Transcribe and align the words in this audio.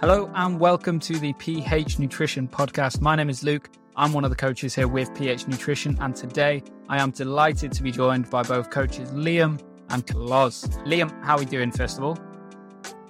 Hello 0.00 0.30
and 0.34 0.60
welcome 0.60 1.00
to 1.00 1.18
the 1.18 1.32
PH 1.32 1.98
Nutrition 1.98 2.46
podcast. 2.46 3.00
My 3.00 3.16
name 3.16 3.30
is 3.30 3.42
Luke. 3.42 3.70
I'm 3.96 4.12
one 4.12 4.24
of 4.24 4.30
the 4.30 4.36
coaches 4.36 4.74
here 4.74 4.88
with 4.88 5.12
PH 5.14 5.48
Nutrition, 5.48 5.96
and 6.02 6.14
today 6.14 6.62
I 6.90 7.00
am 7.00 7.12
delighted 7.12 7.72
to 7.72 7.82
be 7.82 7.90
joined 7.90 8.28
by 8.28 8.42
both 8.42 8.68
coaches 8.68 9.10
Liam 9.12 9.58
and 9.88 10.14
Loz. 10.14 10.64
Liam, 10.84 11.10
how 11.24 11.36
are 11.36 11.38
we 11.38 11.46
doing, 11.46 11.72
first 11.72 11.96
of 11.96 12.04
all? 12.04 12.18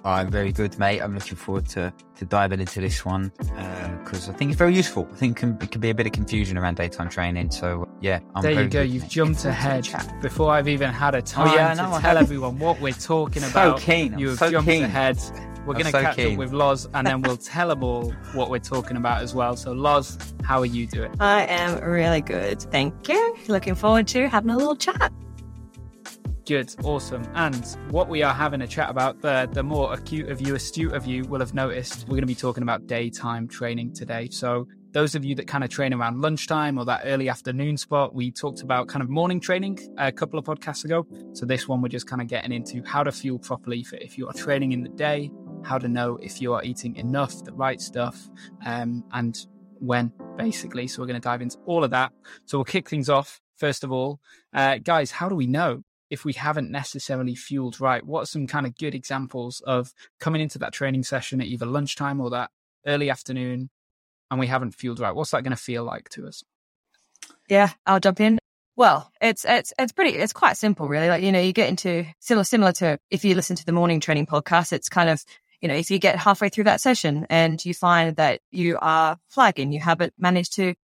I'm 0.05 0.31
very 0.31 0.53
good, 0.53 0.79
mate. 0.79 1.01
I'm 1.01 1.13
looking 1.13 1.35
forward 1.35 1.67
to, 1.71 1.93
to 2.15 2.25
diving 2.25 2.61
into 2.61 2.79
this 2.79 3.03
one 3.03 3.33
because 3.37 4.29
uh, 4.29 4.31
I 4.31 4.35
think 4.35 4.51
it's 4.51 4.57
very 4.57 4.73
useful. 4.73 5.09
I 5.11 5.15
think 5.17 5.37
it 5.37 5.39
can, 5.41 5.57
it 5.61 5.71
can, 5.71 5.81
be 5.81 5.89
a 5.89 5.93
bit 5.93 6.05
of 6.05 6.13
confusion 6.13 6.57
around 6.57 6.77
daytime 6.77 7.09
training. 7.09 7.51
So, 7.51 7.85
yeah, 7.99 8.21
I'm 8.33 8.43
there 8.43 8.53
you 8.53 8.69
go. 8.69 8.83
Good, 8.83 8.91
You've 8.91 9.03
mate. 9.03 9.11
jumped 9.11 9.43
ahead 9.43 9.89
before 10.21 10.51
I've 10.51 10.69
even 10.69 10.91
had 10.91 11.15
a 11.15 11.21
time 11.21 11.49
oh, 11.49 11.53
yeah, 11.53 11.73
to 11.73 12.01
tell 12.01 12.17
everyone 12.17 12.57
what 12.59 12.79
we're 12.79 12.93
talking 12.93 13.43
about. 13.43 13.77
So 13.77 13.85
keen. 13.85 14.17
You've 14.17 14.39
so 14.39 14.49
jumped 14.49 14.69
keen. 14.69 14.85
ahead. 14.85 15.19
We're 15.67 15.73
going 15.73 15.85
to 15.85 15.91
so 15.91 16.01
catch 16.01 16.15
keen. 16.15 16.31
up 16.31 16.37
with 16.37 16.53
Loz 16.53 16.87
and 16.93 17.05
then 17.05 17.21
we'll 17.21 17.37
tell 17.55 17.67
them 17.67 17.83
all 17.83 18.11
what 18.33 18.49
we're 18.49 18.59
talking 18.59 18.95
about 18.95 19.21
as 19.21 19.35
well. 19.35 19.57
So, 19.57 19.73
Loz, 19.73 20.17
how 20.43 20.59
are 20.59 20.65
you 20.65 20.87
doing? 20.87 21.13
I 21.19 21.45
am 21.45 21.83
really 21.83 22.21
good. 22.21 22.61
Thank 22.61 23.09
you. 23.09 23.35
Looking 23.49 23.75
forward 23.75 24.07
to 24.09 24.29
having 24.29 24.49
a 24.49 24.57
little 24.57 24.77
chat. 24.77 25.11
Good, 26.45 26.73
awesome. 26.85 27.27
And 27.35 27.65
what 27.89 28.07
we 28.07 28.23
are 28.23 28.33
having 28.33 28.61
a 28.61 28.67
chat 28.67 28.89
about, 28.89 29.21
the, 29.21 29.49
the 29.51 29.61
more 29.61 29.93
acute 29.93 30.29
of 30.29 30.39
you, 30.39 30.55
astute 30.55 30.93
of 30.93 31.05
you, 31.05 31.25
will 31.25 31.41
have 31.41 31.53
noticed 31.53 32.03
we're 32.03 32.11
going 32.11 32.21
to 32.21 32.27
be 32.27 32.35
talking 32.35 32.63
about 32.63 32.87
daytime 32.87 33.49
training 33.49 33.93
today. 33.93 34.29
So, 34.31 34.69
those 34.93 35.13
of 35.15 35.25
you 35.25 35.35
that 35.35 35.47
kind 35.47 35.65
of 35.65 35.69
train 35.69 35.93
around 35.93 36.21
lunchtime 36.21 36.77
or 36.77 36.85
that 36.85 37.01
early 37.03 37.27
afternoon 37.27 37.75
spot, 37.75 38.15
we 38.15 38.31
talked 38.31 38.61
about 38.61 38.87
kind 38.87 39.03
of 39.03 39.09
morning 39.09 39.41
training 39.41 39.77
a 39.97 40.09
couple 40.13 40.39
of 40.39 40.45
podcasts 40.45 40.85
ago. 40.85 41.05
So, 41.33 41.45
this 41.45 41.67
one, 41.67 41.81
we're 41.81 41.89
just 41.89 42.07
kind 42.07 42.21
of 42.21 42.29
getting 42.29 42.53
into 42.53 42.81
how 42.85 43.03
to 43.03 43.11
fuel 43.11 43.39
properly 43.39 43.83
for 43.83 43.97
if 43.97 44.17
you 44.17 44.29
are 44.29 44.33
training 44.33 44.71
in 44.71 44.83
the 44.83 44.89
day, 44.89 45.29
how 45.63 45.77
to 45.77 45.87
know 45.87 46.17
if 46.21 46.41
you 46.41 46.53
are 46.53 46.63
eating 46.63 46.95
enough, 46.95 47.43
the 47.43 47.53
right 47.53 47.81
stuff, 47.81 48.29
um, 48.65 49.03
and 49.11 49.45
when, 49.79 50.11
basically. 50.37 50.87
So 50.87 51.01
we're 51.01 51.07
going 51.07 51.21
to 51.21 51.25
dive 51.25 51.41
into 51.41 51.57
all 51.65 51.83
of 51.83 51.91
that. 51.91 52.11
So 52.45 52.57
we'll 52.57 52.65
kick 52.65 52.89
things 52.89 53.09
off. 53.09 53.41
First 53.55 53.83
of 53.83 53.91
all, 53.91 54.19
uh, 54.53 54.77
guys, 54.77 55.11
how 55.11 55.29
do 55.29 55.35
we 55.35 55.47
know 55.47 55.83
if 56.09 56.23
we 56.23 56.33
haven't 56.33 56.71
necessarily 56.71 57.35
fueled 57.35 57.81
right? 57.81 58.05
What 58.05 58.23
are 58.23 58.27
some 58.27 58.47
kind 58.47 58.65
of 58.65 58.77
good 58.77 58.95
examples 58.95 59.61
of 59.65 59.93
coming 60.19 60.41
into 60.41 60.59
that 60.59 60.73
training 60.73 61.03
session 61.03 61.41
at 61.41 61.47
either 61.47 61.65
lunchtime 61.65 62.21
or 62.21 62.29
that 62.29 62.51
early 62.85 63.09
afternoon 63.09 63.69
and 64.29 64.39
we 64.39 64.47
haven't 64.47 64.71
fueled 64.71 64.99
right? 64.99 65.15
What's 65.15 65.31
that 65.31 65.43
going 65.43 65.55
to 65.55 65.61
feel 65.61 65.83
like 65.83 66.09
to 66.09 66.27
us? 66.27 66.43
Yeah, 67.49 67.71
I'll 67.85 67.99
jump 67.99 68.19
in. 68.19 68.39
Well, 68.75 69.11
it's 69.19 69.43
it's 69.43 69.73
it's 69.79 69.91
pretty 69.91 70.15
it's 70.17 70.33
quite 70.33 70.55
simple 70.55 70.87
really. 70.87 71.09
Like, 71.09 71.23
you 71.23 71.31
know, 71.31 71.41
you 71.41 71.51
get 71.51 71.69
into 71.69 72.05
similar 72.19 72.43
similar 72.43 72.71
to 72.73 72.99
if 73.09 73.25
you 73.25 73.33
listen 73.33 73.55
to 73.55 73.65
the 73.65 73.71
morning 73.71 73.99
training 73.99 74.27
podcast, 74.27 74.71
it's 74.71 74.87
kind 74.87 75.09
of 75.09 75.23
you 75.61 75.67
know, 75.67 75.73
if 75.73 75.89
you 75.89 75.99
get 75.99 76.17
halfway 76.17 76.49
through 76.49 76.65
that 76.65 76.81
session 76.81 77.25
and 77.29 77.63
you 77.65 77.73
find 77.73 78.15
that 78.17 78.41
you 78.51 78.77
are 78.81 79.17
flagging, 79.29 79.71
you 79.71 79.79
haven't 79.79 80.13
managed 80.17 80.53
to, 80.55 80.75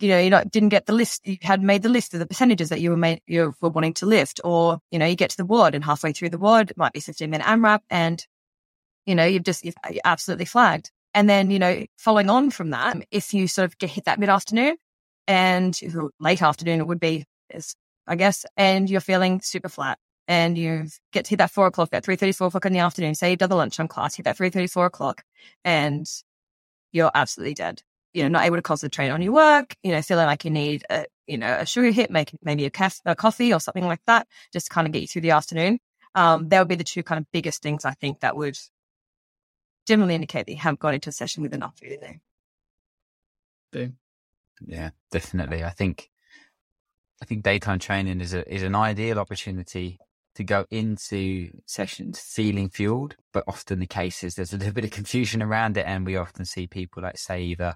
you 0.00 0.08
know, 0.08 0.18
you 0.18 0.30
not, 0.30 0.50
didn't 0.50 0.68
get 0.68 0.86
the 0.86 0.92
list, 0.92 1.26
you 1.26 1.38
had 1.40 1.62
made 1.62 1.82
the 1.82 1.88
list 1.88 2.12
of 2.12 2.20
the 2.20 2.26
percentages 2.26 2.68
that 2.68 2.80
you 2.80 2.90
were 2.90 2.96
made, 2.96 3.20
you 3.26 3.54
were 3.60 3.70
wanting 3.70 3.94
to 3.94 4.06
lift, 4.06 4.40
or, 4.44 4.78
you 4.90 4.98
know, 4.98 5.06
you 5.06 5.16
get 5.16 5.30
to 5.30 5.36
the 5.36 5.46
WOD 5.46 5.74
and 5.74 5.84
halfway 5.84 6.12
through 6.12 6.28
the 6.28 6.38
WOD, 6.38 6.70
it 6.70 6.76
might 6.76 6.92
be 6.92 7.00
15 7.00 7.30
minute 7.30 7.46
AMRAP 7.46 7.80
and, 7.90 8.24
you 9.06 9.14
know, 9.14 9.24
you've 9.24 9.44
just, 9.44 9.64
you've 9.64 9.74
absolutely 10.04 10.44
flagged. 10.44 10.90
And 11.14 11.28
then, 11.28 11.50
you 11.50 11.58
know, 11.58 11.84
following 11.96 12.28
on 12.28 12.50
from 12.50 12.70
that, 12.70 12.96
if 13.10 13.32
you 13.32 13.48
sort 13.48 13.64
of 13.64 13.78
get 13.78 13.90
hit 13.90 14.04
that 14.04 14.20
mid 14.20 14.28
afternoon 14.28 14.76
and 15.26 15.78
late 16.20 16.42
afternoon, 16.42 16.80
it 16.80 16.86
would 16.86 17.00
be, 17.00 17.24
I 18.06 18.16
guess, 18.16 18.44
and 18.56 18.90
you're 18.90 19.00
feeling 19.00 19.40
super 19.40 19.70
flat 19.70 19.98
and 20.28 20.58
you 20.58 20.86
get 21.12 21.24
to 21.24 21.30
hit 21.30 21.38
that 21.38 21.50
four 21.50 21.66
o'clock, 21.66 21.90
that 21.90 22.04
3.30, 22.04 22.36
4 22.36 22.46
o'clock 22.48 22.66
in 22.66 22.74
the 22.74 22.78
afternoon, 22.78 23.14
say 23.14 23.30
you've 23.30 23.38
done 23.38 23.48
the 23.48 23.56
lunchtime 23.56 23.88
class, 23.88 24.14
hit 24.14 24.24
that 24.24 24.36
3.30, 24.36 24.70
4 24.70 24.86
o'clock, 24.86 25.22
and 25.64 26.06
you're 26.92 27.10
absolutely 27.14 27.54
dead. 27.54 27.82
You 28.12 28.22
know, 28.22 28.28
not 28.28 28.44
able 28.44 28.56
to 28.56 28.62
concentrate 28.62 29.08
on 29.08 29.22
your 29.22 29.32
work, 29.32 29.74
you 29.82 29.90
know, 29.90 30.02
feeling 30.02 30.26
like 30.26 30.44
you 30.44 30.50
need 30.50 30.84
a, 30.90 31.06
you 31.26 31.38
know, 31.38 31.56
a 31.58 31.66
sugar 31.66 31.90
hit, 31.90 32.10
make 32.10 32.30
maybe 32.42 32.66
a, 32.66 32.70
caf- 32.70 33.00
a 33.06 33.16
coffee 33.16 33.52
or 33.52 33.60
something 33.60 33.86
like 33.86 34.00
that, 34.06 34.28
just 34.52 34.66
to 34.66 34.74
kind 34.74 34.86
of 34.86 34.92
get 34.92 35.00
you 35.00 35.08
through 35.08 35.22
the 35.22 35.30
afternoon. 35.30 35.78
Um, 36.14 36.48
that 36.50 36.58
would 36.58 36.68
be 36.68 36.74
the 36.74 36.84
two 36.84 37.02
kind 37.02 37.18
of 37.18 37.26
biggest 37.32 37.62
things 37.62 37.84
I 37.84 37.92
think 37.92 38.20
that 38.20 38.36
would 38.36 38.58
generally 39.86 40.14
indicate 40.14 40.46
that 40.46 40.52
you 40.52 40.58
haven't 40.58 40.80
got 40.80 40.94
into 40.94 41.08
a 41.08 41.12
session 41.12 41.42
with 41.42 41.54
enough 41.54 41.78
food 41.78 41.92
in 41.92 42.00
there. 42.00 42.20
Boom. 43.72 43.96
Yeah, 44.66 44.90
definitely. 45.10 45.64
I 45.64 45.70
think 45.70 46.10
I 47.22 47.24
think 47.24 47.42
daytime 47.42 47.78
training 47.78 48.20
is 48.20 48.34
a 48.34 48.52
is 48.52 48.62
an 48.62 48.74
ideal 48.74 49.18
opportunity 49.18 49.98
to 50.38 50.44
go 50.44 50.66
into 50.70 51.50
sessions 51.66 52.20
feeling 52.20 52.68
fueled, 52.68 53.16
but 53.32 53.42
often 53.48 53.80
the 53.80 53.88
case 53.88 54.22
is 54.22 54.36
there's 54.36 54.52
a 54.52 54.56
little 54.56 54.72
bit 54.72 54.84
of 54.84 54.92
confusion 54.92 55.42
around 55.42 55.76
it, 55.76 55.84
and 55.84 56.06
we 56.06 56.16
often 56.16 56.44
see 56.44 56.68
people 56.68 57.02
like 57.02 57.18
say 57.18 57.42
either 57.42 57.74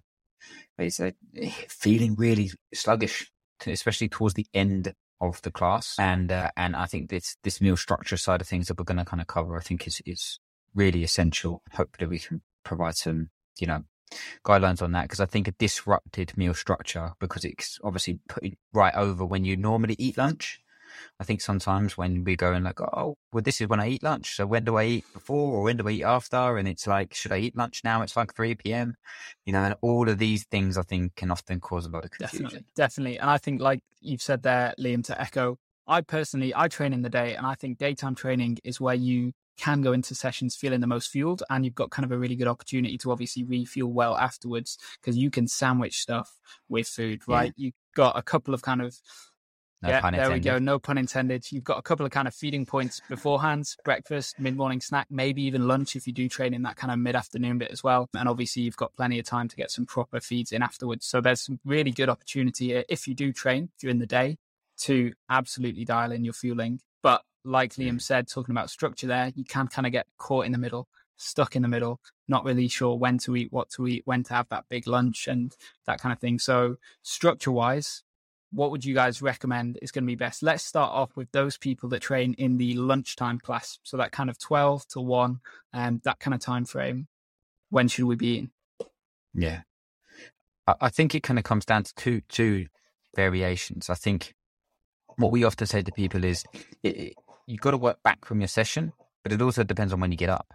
it's 0.79 1.01
a, 1.01 1.13
feeling 1.69 2.15
really 2.15 2.53
sluggish, 2.73 3.33
especially 3.67 4.09
towards 4.09 4.35
the 4.35 4.47
end 4.55 4.95
of 5.21 5.43
the 5.43 5.51
class, 5.51 5.97
and 5.99 6.31
uh, 6.31 6.53
and 6.57 6.77
I 6.77 6.87
think 6.87 7.11
this 7.11 7.37
this 7.43 7.61
meal 7.61 7.77
structure 7.77 8.17
side 8.17 8.41
of 8.41 8.47
things 8.47 8.69
that 8.69 8.79
we're 8.79 8.85
going 8.85 8.99
to 8.99 9.05
kind 9.05 9.21
of 9.21 9.27
cover, 9.27 9.57
I 9.57 9.61
think 9.61 9.89
is 9.89 10.01
is 10.07 10.39
really 10.73 11.03
essential. 11.03 11.63
Hopefully, 11.73 12.07
we 12.07 12.21
can 12.21 12.43
provide 12.63 12.95
some 12.95 13.31
you 13.59 13.67
know 13.67 13.83
guidelines 14.47 14.81
on 14.81 14.93
that 14.93 15.03
because 15.03 15.19
I 15.19 15.27
think 15.27 15.49
a 15.49 15.53
disrupted 15.59 16.39
meal 16.39 16.55
structure 16.55 17.15
because 17.19 17.45
it's 17.45 17.81
obviously 17.83 18.21
put 18.29 18.45
right 18.73 18.95
over 18.95 19.25
when 19.25 19.45
you 19.45 19.57
normally 19.57 19.97
eat 19.99 20.17
lunch 20.17 20.61
I 21.21 21.25
think 21.25 21.41
sometimes 21.41 21.97
when 21.97 22.25
we 22.25 22.37
go 22.37 22.53
and 22.53 22.65
like, 22.65 22.81
oh, 22.81 23.17
well, 23.33 23.43
this 23.43 23.61
is 23.61 23.69
when 23.69 23.81
I 23.81 23.89
eat 23.89 24.03
lunch. 24.03 24.37
So 24.37 24.47
when 24.47 24.65
do 24.65 24.77
I 24.77 24.85
eat 24.85 25.05
before 25.13 25.55
or 25.55 25.63
when 25.63 25.77
do 25.77 25.89
I 25.89 25.93
eat 25.93 26.05
after? 26.05 26.57
And 26.57 26.69
it's 26.69 26.87
like, 26.87 27.15
should 27.15 27.33
I 27.33 27.39
eat 27.39 27.57
lunch 27.57 27.83
now? 27.85 28.03
It's 28.03 28.17
like 28.17 28.35
3 28.35 28.55
p.m. 28.57 28.95
You 29.47 29.53
know, 29.53 29.63
and 29.63 29.75
all 29.81 30.09
of 30.09 30.19
these 30.19 30.45
things 30.45 30.77
I 30.77 30.83
think 30.83 31.17
can 31.17 31.31
often 31.31 31.61
cause 31.61 31.87
a 31.87 31.91
lot 31.91 32.05
of 32.05 32.11
confusion. 32.11 32.45
Definitely. 32.45 32.67
Definitely. 32.77 33.19
And 33.19 33.31
I 33.31 33.39
think, 33.39 33.61
like 33.61 33.81
you've 34.01 34.23
said 34.23 34.43
there, 34.43 34.75
Liam, 34.79 35.05
to 35.05 35.21
echo, 35.21 35.59
I 35.87 36.01
personally, 36.01 36.53
I 36.55 36.69
train 36.69 36.93
in 36.93 37.03
the 37.03 37.11
day 37.11 37.35
and 37.35 37.47
I 37.47 37.55
think 37.55 37.79
daytime 37.79 38.15
training 38.15 38.59
is 38.65 38.81
where 38.81 38.95
you 38.95 39.33
can 39.59 39.83
go 39.83 39.93
into 39.93 40.15
sessions 40.15 40.57
feeling 40.57 40.81
the 40.81 40.87
most 40.87 41.11
fueled 41.11 41.43
and 41.51 41.65
you've 41.65 41.75
got 41.75 41.91
kind 41.91 42.05
of 42.05 42.13
a 42.13 42.19
really 42.19 42.37
good 42.37 42.49
opportunity 42.49 42.97
to 42.97 43.11
obviously 43.13 43.45
refuel 43.45 43.93
well 43.93 44.17
afterwards 44.17 44.79
because 45.01 45.17
you 45.17 45.31
can 45.31 45.47
sandwich 45.47 46.01
stuff 46.01 46.39
with 46.69 46.89
food, 46.89 47.21
right? 47.29 47.53
Yeah. 47.57 47.67
You've 47.67 47.75
got 47.95 48.17
a 48.17 48.23
couple 48.23 48.55
of 48.55 48.63
kind 48.63 48.81
of 48.81 48.97
No 49.83 49.89
yeah, 49.89 50.11
there 50.11 50.31
we 50.31 50.39
go. 50.39 50.59
No 50.59 50.79
pun 50.79 50.97
intended. 50.97 51.51
You've 51.51 51.65
got 51.65 51.79
a 51.79 51.83
couple 51.83 52.07
of 52.07 52.13
kind 52.13 52.29
of 52.29 52.35
feeding 52.35 52.65
points 52.65 53.01
beforehand, 53.09 53.67
breakfast, 53.85 54.39
mid 54.39 54.57
morning 54.57 54.81
snack, 54.81 55.09
maybe 55.11 55.43
even 55.43 55.67
lunch 55.67 55.97
if 55.97 56.07
you 56.07 56.13
do 56.13 56.29
train 56.29 56.55
in 56.55 56.63
that 56.63 56.77
kind 56.77 56.93
of 56.93 56.99
mid 57.01 57.17
afternoon 57.17 57.59
bit 57.59 57.73
as 57.73 57.83
well. 57.83 58.09
And 58.17 58.29
obviously, 58.29 58.63
you've 58.63 58.77
got 58.77 58.95
plenty 58.95 59.19
of 59.19 59.27
time 59.27 59.49
to 59.49 59.57
get 59.57 59.73
some 59.73 59.85
proper 59.85 60.21
feeds 60.21 60.53
in 60.53 60.63
afterwards. 60.63 61.05
So 61.07 61.21
there's 61.21 61.41
some 61.41 61.59
really 61.65 61.91
good 61.91 62.09
opportunity 62.09 62.69
here 62.69 62.85
if 62.89 63.09
you 63.09 63.15
do 63.15 63.33
train 63.33 63.71
during 63.81 63.99
the 63.99 64.07
day 64.07 64.39
to 64.83 65.13
absolutely 65.29 65.85
dial 65.85 66.13
in 66.13 66.25
your 66.25 66.35
fueling. 66.35 66.81
But 67.03 67.23
like 67.45 67.75
Liam 67.75 67.95
mm. 67.95 68.03
said, 68.03 68.29
talking 68.29 68.53
about 68.53 68.71
structure 68.71 69.07
there, 69.07 69.33
you 69.35 69.45
can 69.45 69.67
kind 69.67 69.87
of 69.87 69.93
get 69.93 70.07
caught 70.17 70.47
in 70.47 70.53
the 70.53 70.59
middle, 70.59 70.89
stuck 71.17 71.57
in 71.57 71.63
the 71.63 71.69
middle, 71.69 72.01
not 72.29 72.45
really 72.45 72.69
sure 72.69 72.97
when 72.97 73.19
to 73.19 73.37
eat, 73.37 73.53
what 73.53 73.71
to 73.71 73.87
eat, 73.87 74.03
when 74.05 74.23
to 74.25 74.35
have 74.35 74.49
that 74.51 74.65
big 74.69 74.87
lunch, 74.87 75.27
and 75.27 75.57
that 75.87 76.01
kind 76.01 76.13
of 76.13 76.21
thing. 76.21 76.39
So, 76.39 76.77
structure 77.03 77.53
wise, 77.53 78.05
what 78.53 78.71
would 78.71 78.85
you 78.85 78.95
guys 78.95 79.23
recommend 79.23 79.79
is 79.83 79.91
going 79.91 80.05
to 80.05 80.07
be 80.07 80.15
best? 80.15 80.43
Let's 80.43 80.65
start 80.65 80.93
off 80.93 81.17
with 81.17 81.31
those 81.33 81.57
people 81.57 81.89
that 81.91 82.01
train 82.01 82.35
in 82.35 82.59
the 82.59 82.75
lunchtime 82.75 83.39
class. 83.39 83.79
So, 83.83 83.97
that 83.97 84.13
kind 84.13 84.31
of 84.31 84.39
12 84.39 84.87
to 84.89 85.01
1, 85.01 85.41
um, 85.73 86.01
that 86.05 86.21
kind 86.21 86.35
of 86.35 86.41
time 86.41 86.65
frame. 86.65 87.09
When 87.71 87.89
should 87.89 88.05
we 88.05 88.17
be 88.17 88.39
in? 88.39 88.51
Yeah. 89.35 89.63
I, 90.67 90.91
think 90.91 91.15
it 91.15 91.23
kind 91.23 91.39
of 91.39 91.45
comes 91.45 91.65
down 91.65 91.83
to 91.85 91.95
two 91.95 92.21
two 92.29 92.67
variations. 93.17 93.91
I 93.91 93.95
think 93.95 94.35
what 95.17 95.33
we 95.33 95.45
often 95.45 95.67
say 95.67 95.83
to 95.83 95.93
people 95.93 96.25
is 96.25 96.45
it, 96.83 96.97
it, 96.97 97.15
you've 97.47 97.61
got 97.61 97.73
to 97.73 97.79
work 97.79 98.03
back 98.03 98.25
from 98.25 98.41
your 98.41 98.49
session, 98.49 98.93
but 99.23 99.33
it 99.33 99.43
also 99.43 99.65
depends 99.65 99.93
on 99.93 100.01
when 100.01 100.13
you 100.13 100.17
get 100.17 100.31
up. 100.31 100.55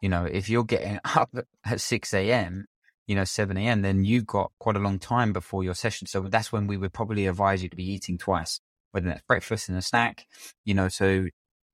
You 0.00 0.08
know, 0.08 0.24
if 0.24 0.48
you're 0.48 0.64
getting 0.64 1.00
up 1.04 1.30
at 1.64 1.80
6 1.80 2.14
a.m., 2.14 2.66
you 3.08 3.14
know, 3.14 3.24
7 3.24 3.56
a.m., 3.56 3.82
then 3.82 4.04
you've 4.04 4.26
got 4.26 4.52
quite 4.60 4.76
a 4.76 4.80
long 4.80 4.98
time 4.98 5.32
before 5.32 5.64
your 5.64 5.74
session. 5.74 6.06
So 6.06 6.20
that's 6.20 6.52
when 6.52 6.66
we 6.66 6.76
would 6.76 6.92
probably 6.92 7.26
advise 7.26 7.62
you 7.62 7.70
to 7.70 7.76
be 7.76 7.90
eating 7.90 8.18
twice, 8.18 8.60
whether 8.92 9.08
that's 9.08 9.22
breakfast 9.26 9.68
and 9.68 9.78
a 9.78 9.82
snack, 9.82 10.26
you 10.66 10.74
know. 10.74 10.88
So 10.88 11.26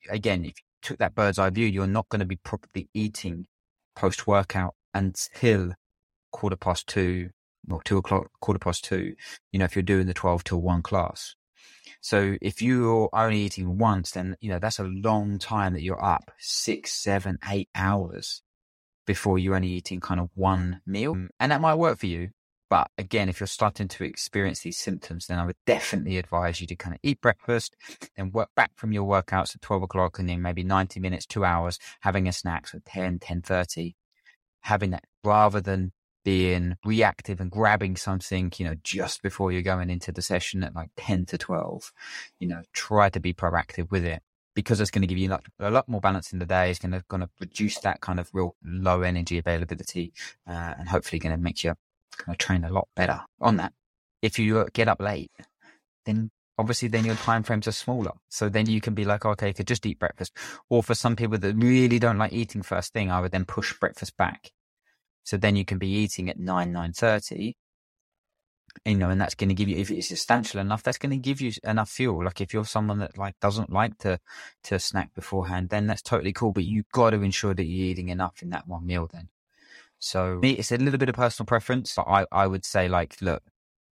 again, 0.09 0.45
if 0.45 0.55
you 0.57 0.65
took 0.81 0.99
that 0.99 1.17
bird's 1.17 1.41
eye 1.41 1.51
view, 1.51 1.67
you're 1.67 1.89
not 1.89 2.09
going 2.09 2.21
to 2.21 2.25
be 2.25 2.37
properly 2.37 2.89
eating 2.95 3.47
post 3.97 4.29
workout 4.29 4.75
until 4.95 5.75
quarter 6.31 6.57
past 6.57 6.87
two 6.87 7.31
or 7.69 7.83
two 7.83 7.99
o'clock, 7.99 8.31
quarter 8.41 8.61
past 8.61 8.85
two, 8.85 9.15
you 9.51 9.59
know, 9.59 9.65
if 9.65 9.75
you're 9.75 9.83
doing 9.83 10.07
the 10.07 10.15
12 10.15 10.45
till 10.45 10.63
one 10.63 10.83
class. 10.83 11.35
So 12.01 12.37
if 12.41 12.63
you're 12.63 13.11
only 13.13 13.41
eating 13.41 13.79
once, 13.79 14.13
then, 14.13 14.37
you 14.41 14.51
know, 14.51 14.61
that's 14.61 14.79
a 14.79 14.85
long 14.85 15.39
time 15.39 15.73
that 15.73 15.83
you're 15.83 16.05
up 16.05 16.31
six, 16.39 16.93
seven, 16.93 17.39
eight 17.51 17.71
hours 17.75 18.43
before 19.07 19.39
you're 19.39 19.55
only 19.55 19.69
eating 19.69 20.01
kind 20.01 20.21
of 20.21 20.31
one 20.35 20.81
meal. 20.87 21.15
Mm. 21.15 21.29
And 21.41 21.53
that 21.53 21.61
might 21.61 21.75
work 21.75 21.99
for 21.99 22.07
you. 22.07 22.31
But 22.71 22.91
again, 22.99 23.29
if 23.29 23.41
you're 23.41 23.47
starting 23.47 23.89
to 23.89 24.05
experience 24.05 24.61
these 24.61 24.79
symptoms, 24.79 25.27
then 25.27 25.39
I 25.39 25.47
would 25.47 25.57
definitely 25.67 26.19
advise 26.19 26.61
you 26.61 26.67
to 26.69 26.77
kind 26.77 26.95
of 26.95 27.01
eat 27.03 27.21
breakfast, 27.21 27.77
then 28.17 28.33
work 28.33 28.49
back 28.57 28.73
from 28.75 28.91
your 28.91 29.05
workouts 29.05 29.55
at 29.55 29.63
12 29.63 29.83
o'clock 29.83 30.19
and 30.19 30.29
then 30.29 30.43
maybe 30.43 30.65
90 30.65 30.99
minutes, 30.99 31.27
two 31.27 31.45
hours, 31.45 31.79
having 32.01 32.27
a 32.27 32.33
snack, 32.33 32.67
so 32.67 32.81
10, 32.85 33.19
10.30, 33.19 33.95
having 34.63 34.91
that 34.91 35.05
rather 35.23 35.61
than 35.61 35.93
being 36.25 36.77
reactive 36.85 37.39
and 37.39 37.51
grabbing 37.51 37.97
something, 37.97 38.51
you 38.57 38.65
know, 38.65 38.75
just 38.83 39.23
before 39.23 39.53
you're 39.53 39.63
going 39.63 39.91
into 39.91 40.11
the 40.11 40.23
session 40.23 40.65
at 40.65 40.75
like 40.75 40.89
10 40.97 41.27
to 41.27 41.39
12, 41.39 41.93
you 42.41 42.49
know, 42.49 42.63
try 42.73 43.11
to 43.11 43.21
be 43.21 43.35
proactive 43.35 43.91
with 43.91 44.05
it 44.05 44.23
because 44.55 44.81
it's 44.81 44.91
going 44.91 45.03
to 45.03 45.09
give 45.09 45.19
you 45.19 45.37
a 45.61 45.71
lot 45.71 45.89
more 45.89 46.01
balance 46.01 46.33
in 46.33 46.39
the 46.39 46.47
day. 46.47 46.71
It's 46.71 46.79
going 46.79 46.93
to, 46.93 47.05
going 47.09 47.23
to 47.23 47.31
reduce 47.41 47.79
that 47.81 48.01
kind 48.01 48.21
of 48.21 48.31
real 48.33 48.57
low 48.65 49.03
energy 49.03 49.39
availability, 49.39 50.13
uh, 50.49 50.75
and 50.79 50.89
hopefully 50.89 51.19
going 51.19 51.35
to 51.35 51.41
make 51.41 51.65
you 51.65 51.75
kind 52.17 52.35
of 52.35 52.39
train 52.39 52.65
a 52.65 52.71
lot 52.71 52.89
better 52.95 53.21
on 53.41 53.57
that. 53.57 53.73
If 54.23 54.39
you 54.39 54.59
uh, 54.61 54.67
get 54.73 54.89
up 54.89 55.01
late, 55.01 55.33
then 56.07 56.31
obviously 56.57 56.89
then 56.89 57.05
your 57.05 57.17
time 57.17 57.43
frames 57.43 57.67
are 57.67 57.73
smaller. 57.73 58.13
So 58.29 58.49
then 58.49 58.67
you 58.67 58.81
can 58.81 58.95
be 58.95 59.05
like, 59.05 59.25
okay, 59.25 59.49
I 59.49 59.53
could 59.53 59.67
just 59.67 59.85
eat 59.87 59.99
breakfast. 59.99 60.37
Or 60.71 60.83
for 60.83 60.95
some 60.95 61.17
people 61.17 61.39
that 61.39 61.57
really 61.57 61.99
don't 61.99 62.19
like 62.19 62.33
eating 62.33 62.63
first 62.63 62.93
thing, 62.93 63.11
I 63.11 63.21
would 63.21 63.33
then 63.33 63.45
push 63.45 63.79
breakfast 63.79 64.17
back. 64.17 64.53
So 65.25 65.37
then 65.37 65.57
you 65.57 65.65
can 65.65 65.79
be 65.79 65.89
eating 65.89 66.29
at 66.31 66.39
nine, 66.39 66.71
nine 66.73 66.93
thirty. 66.93 67.57
You 68.85 68.97
know, 68.97 69.09
and 69.09 69.21
that's 69.21 69.35
going 69.35 69.49
to 69.49 69.55
give 69.55 69.69
you, 69.69 69.77
if 69.77 69.91
it's 69.91 70.09
substantial 70.09 70.61
enough, 70.61 70.83
that's 70.83 70.99
going 70.99 71.11
to 71.11 71.17
give 71.17 71.41
you 71.41 71.53
enough 71.63 71.89
fuel. 71.89 72.25
Like 72.25 72.41
if 72.41 72.53
you're 72.53 72.65
someone 72.65 72.99
that 72.99 73.17
like 73.17 73.39
doesn't 73.41 73.71
like 73.71 73.97
to, 73.99 74.19
to 74.65 74.79
snack 74.79 75.15
beforehand, 75.15 75.71
then 75.71 75.87
that's 75.87 76.03
totally 76.03 76.33
cool. 76.33 76.53
But 76.53 76.65
you've 76.65 76.91
got 76.93 77.11
to 77.11 77.23
ensure 77.23 77.55
that 77.55 77.65
you're 77.65 77.87
eating 77.87 78.09
enough 78.09 78.43
in 78.43 78.51
that 78.51 78.67
one 78.67 78.87
meal 78.87 79.09
then. 79.11 79.29
So 79.99 80.39
me, 80.43 80.51
it's 80.53 80.73
a 80.73 80.77
little 80.77 80.99
bit 80.99 81.09
of 81.09 81.15
personal 81.15 81.47
preference. 81.47 81.95
But 81.95 82.07
I, 82.09 82.27
I 82.31 82.47
would 82.47 82.65
say 82.65 82.89
like, 82.89 83.17
look, 83.23 83.43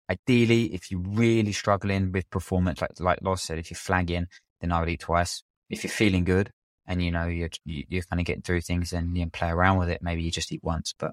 ideally, 0.08 0.72
if 0.72 0.90
you're 0.90 1.00
really 1.00 1.52
struggling 1.52 2.12
with 2.12 2.30
performance, 2.30 2.80
like, 2.80 2.98
like 3.00 3.18
Loz 3.20 3.42
said, 3.42 3.58
if 3.58 3.70
you're 3.70 3.76
flagging, 3.76 4.28
then 4.60 4.72
I 4.72 4.80
would 4.80 4.88
eat 4.88 5.00
twice. 5.00 5.42
If 5.68 5.84
you're 5.84 5.90
feeling 5.90 6.24
good, 6.24 6.52
and 6.88 7.02
you 7.02 7.12
know 7.12 7.26
you're 7.26 7.50
you're 7.66 8.02
kind 8.02 8.18
of 8.18 8.26
getting 8.26 8.42
through 8.42 8.62
things 8.62 8.94
and 8.94 9.16
you 9.16 9.28
play 9.28 9.50
around 9.50 9.76
with 9.76 9.90
it. 9.90 10.00
Maybe 10.02 10.22
you 10.22 10.30
just 10.30 10.50
eat 10.50 10.64
once, 10.64 10.94
but 10.98 11.12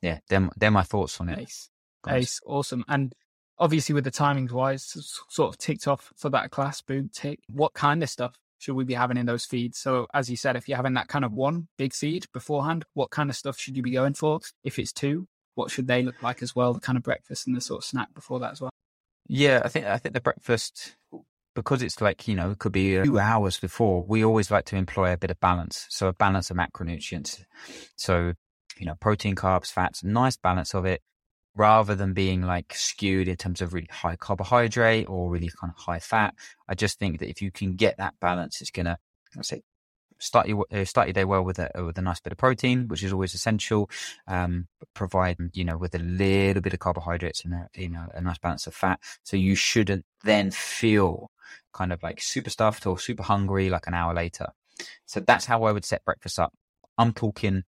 yeah, 0.00 0.18
they're, 0.28 0.48
they're 0.56 0.70
my 0.70 0.82
thoughts 0.82 1.20
on 1.20 1.28
it. 1.28 1.52
Ace, 2.08 2.14
Ace, 2.14 2.40
awesome. 2.46 2.84
And 2.88 3.14
obviously, 3.58 3.94
with 3.94 4.04
the 4.04 4.10
timings 4.10 4.52
wise, 4.52 4.84
sort 5.28 5.54
of 5.54 5.58
ticked 5.58 5.86
off 5.86 6.12
for 6.16 6.30
that 6.30 6.50
class. 6.50 6.80
Boom, 6.80 7.10
tick. 7.12 7.40
What 7.48 7.74
kind 7.74 8.02
of 8.02 8.10
stuff 8.10 8.36
should 8.58 8.74
we 8.74 8.84
be 8.84 8.94
having 8.94 9.16
in 9.16 9.26
those 9.26 9.44
feeds? 9.44 9.78
So, 9.78 10.06
as 10.14 10.30
you 10.30 10.36
said, 10.36 10.56
if 10.56 10.68
you're 10.68 10.76
having 10.76 10.94
that 10.94 11.08
kind 11.08 11.24
of 11.24 11.32
one 11.32 11.68
big 11.78 11.92
feed 11.92 12.26
beforehand, 12.32 12.84
what 12.94 13.10
kind 13.10 13.30
of 13.30 13.36
stuff 13.36 13.58
should 13.58 13.76
you 13.76 13.82
be 13.82 13.92
going 13.92 14.14
for? 14.14 14.40
If 14.64 14.78
it's 14.78 14.92
two, 14.92 15.26
what 15.54 15.70
should 15.70 15.86
they 15.86 16.02
look 16.02 16.22
like 16.22 16.42
as 16.42 16.56
well? 16.56 16.72
The 16.74 16.80
kind 16.80 16.96
of 16.96 17.02
breakfast 17.02 17.46
and 17.46 17.56
the 17.56 17.60
sort 17.60 17.78
of 17.78 17.84
snack 17.84 18.14
before 18.14 18.40
that 18.40 18.52
as 18.52 18.60
well. 18.60 18.70
Yeah, 19.28 19.62
I 19.64 19.68
think 19.68 19.86
I 19.86 19.98
think 19.98 20.14
the 20.14 20.20
breakfast 20.20 20.96
because 21.54 21.82
it's 21.82 22.00
like, 22.00 22.26
you 22.26 22.34
know, 22.34 22.50
it 22.50 22.58
could 22.58 22.72
be 22.72 22.96
a 22.96 23.02
few 23.02 23.18
hours 23.18 23.58
before, 23.58 24.02
we 24.06 24.24
always 24.24 24.50
like 24.50 24.64
to 24.66 24.76
employ 24.76 25.12
a 25.12 25.16
bit 25.16 25.30
of 25.30 25.38
balance. 25.40 25.86
So 25.90 26.08
a 26.08 26.12
balance 26.12 26.50
of 26.50 26.56
macronutrients. 26.56 27.44
So, 27.96 28.32
you 28.78 28.86
know, 28.86 28.94
protein, 29.00 29.34
carbs, 29.34 29.70
fats, 29.70 30.02
nice 30.02 30.36
balance 30.36 30.74
of 30.74 30.86
it 30.86 31.02
rather 31.54 31.94
than 31.94 32.12
being 32.14 32.42
like 32.42 32.74
skewed 32.74 33.28
in 33.28 33.36
terms 33.36 33.60
of 33.60 33.74
really 33.74 33.88
high 33.90 34.16
carbohydrate 34.16 35.08
or 35.08 35.30
really 35.30 35.50
kind 35.60 35.72
of 35.76 35.82
high 35.82 35.98
fat. 35.98 36.34
I 36.68 36.74
just 36.74 36.98
think 36.98 37.18
that 37.20 37.28
if 37.28 37.42
you 37.42 37.50
can 37.50 37.74
get 37.76 37.98
that 37.98 38.14
balance, 38.20 38.60
it's 38.60 38.70
going 38.70 38.86
to, 38.86 38.98
I 39.38 39.42
say, 39.42 39.62
start 40.18 40.46
your 40.46 40.64
uh, 40.72 40.84
start 40.84 41.08
your 41.08 41.12
day 41.12 41.24
well 41.24 41.42
with 41.42 41.58
a 41.58 41.70
with 41.84 41.98
a 41.98 42.02
nice 42.02 42.20
bit 42.20 42.32
of 42.32 42.38
protein, 42.38 42.88
which 42.88 43.02
is 43.02 43.12
always 43.12 43.34
essential. 43.34 43.90
Um, 44.26 44.68
provide 44.94 45.36
you 45.52 45.64
know 45.64 45.76
with 45.76 45.94
a 45.94 45.98
little 45.98 46.62
bit 46.62 46.72
of 46.72 46.78
carbohydrates 46.78 47.44
and 47.44 47.54
a, 47.54 47.68
you 47.74 47.88
know 47.88 48.06
a 48.14 48.20
nice 48.20 48.38
balance 48.38 48.66
of 48.66 48.74
fat. 48.74 49.00
So 49.24 49.36
you 49.36 49.54
shouldn't 49.54 50.04
then 50.24 50.50
feel 50.50 51.30
kind 51.72 51.92
of 51.92 52.02
like 52.02 52.22
super 52.22 52.50
stuffed 52.50 52.86
or 52.86 52.98
super 52.98 53.22
hungry 53.22 53.68
like 53.68 53.86
an 53.86 53.94
hour 53.94 54.14
later. 54.14 54.46
So 55.06 55.20
that's 55.20 55.44
how 55.44 55.64
I 55.64 55.72
would 55.72 55.84
set 55.84 56.04
breakfast 56.04 56.38
up. 56.38 56.52
I'm 56.98 57.12
talking, 57.12 57.64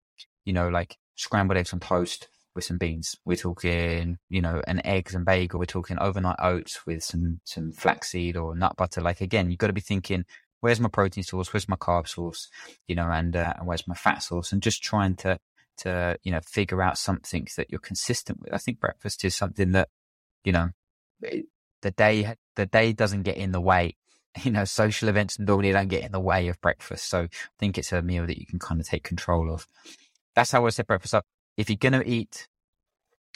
you 0.45 0.53
know, 0.53 0.69
like 0.69 0.97
scrambled 1.17 1.59
eggs 1.59 1.73
on 1.73 1.81
toast 1.81 2.29
with 2.55 2.65
some 2.65 2.79
beans. 2.79 3.17
We're 3.25 3.37
talking, 3.37 4.19
you 4.29 4.41
know, 4.41 4.63
an 4.67 4.85
eggs 4.85 5.15
and 5.15 5.25
bagel. 5.25 5.59
We're 5.59 5.67
talking 5.67 5.99
overnight 5.99 6.37
oats 6.41 6.87
with 6.87 7.03
some 7.03 7.41
some 7.45 7.73
flaxseed 7.73 8.37
or 8.37 8.55
nut 8.55 8.77
butter. 8.77 9.01
Like 9.01 9.21
again, 9.21 9.51
you've 9.51 9.59
got 9.59 9.69
to 9.69 9.73
be 9.73 9.81
thinking, 9.81 10.25
where's 10.61 10.81
my 10.81 10.89
protein 10.89 11.25
source? 11.25 11.53
Where's 11.53 11.69
my 11.69 11.77
carb 11.77 12.09
source? 12.09 12.49
You 12.87 12.95
know, 12.95 13.11
and 13.11 13.37
uh, 13.37 13.55
where's 13.63 13.87
my 13.87 13.95
fat 13.95 14.23
source? 14.23 14.53
And 14.53 14.63
just 14.63 14.83
trying 14.83 15.17
to 15.17 15.39
to 15.79 16.19
you 16.23 16.33
know 16.33 16.41
figure 16.45 16.83
out 16.83 16.99
something 16.99 17.47
that 17.57 17.71
you're 17.71 17.81
consistent 17.81 18.41
with. 18.41 18.53
I 18.53 18.59
think 18.59 18.81
breakfast 18.81 19.25
is 19.25 19.35
something 19.35 19.73
that 19.73 19.89
you 20.45 20.53
know 20.53 20.71
the 21.21 21.91
day 21.93 22.35
the 22.57 22.67
day 22.67 22.93
doesn't 22.93 23.23
get 23.23 23.37
in 23.37 23.53
the 23.53 23.61
way. 23.61 23.97
You 24.45 24.53
know, 24.53 24.65
social 24.65 25.09
events 25.09 25.41
normally 25.41 25.73
don't 25.73 25.89
get 25.89 26.05
in 26.05 26.13
the 26.13 26.21
way 26.21 26.47
of 26.47 26.61
breakfast. 26.61 27.09
So 27.09 27.23
I 27.23 27.29
think 27.59 27.77
it's 27.77 27.91
a 27.91 28.03
meal 28.03 28.25
that 28.25 28.39
you 28.39 28.47
can 28.47 28.61
kind 28.61 28.81
of 28.81 28.87
take 28.87 29.03
control 29.03 29.51
of. 29.51 29.67
That's 30.37 30.53
how 30.53 30.65
I 30.65 30.69
set 30.69 30.87
breakfast 30.87 31.15
up. 31.15 31.25
If 31.59 31.69
you're 31.69 31.77
going 31.77 31.93
to 31.93 32.09
eat 32.09 32.49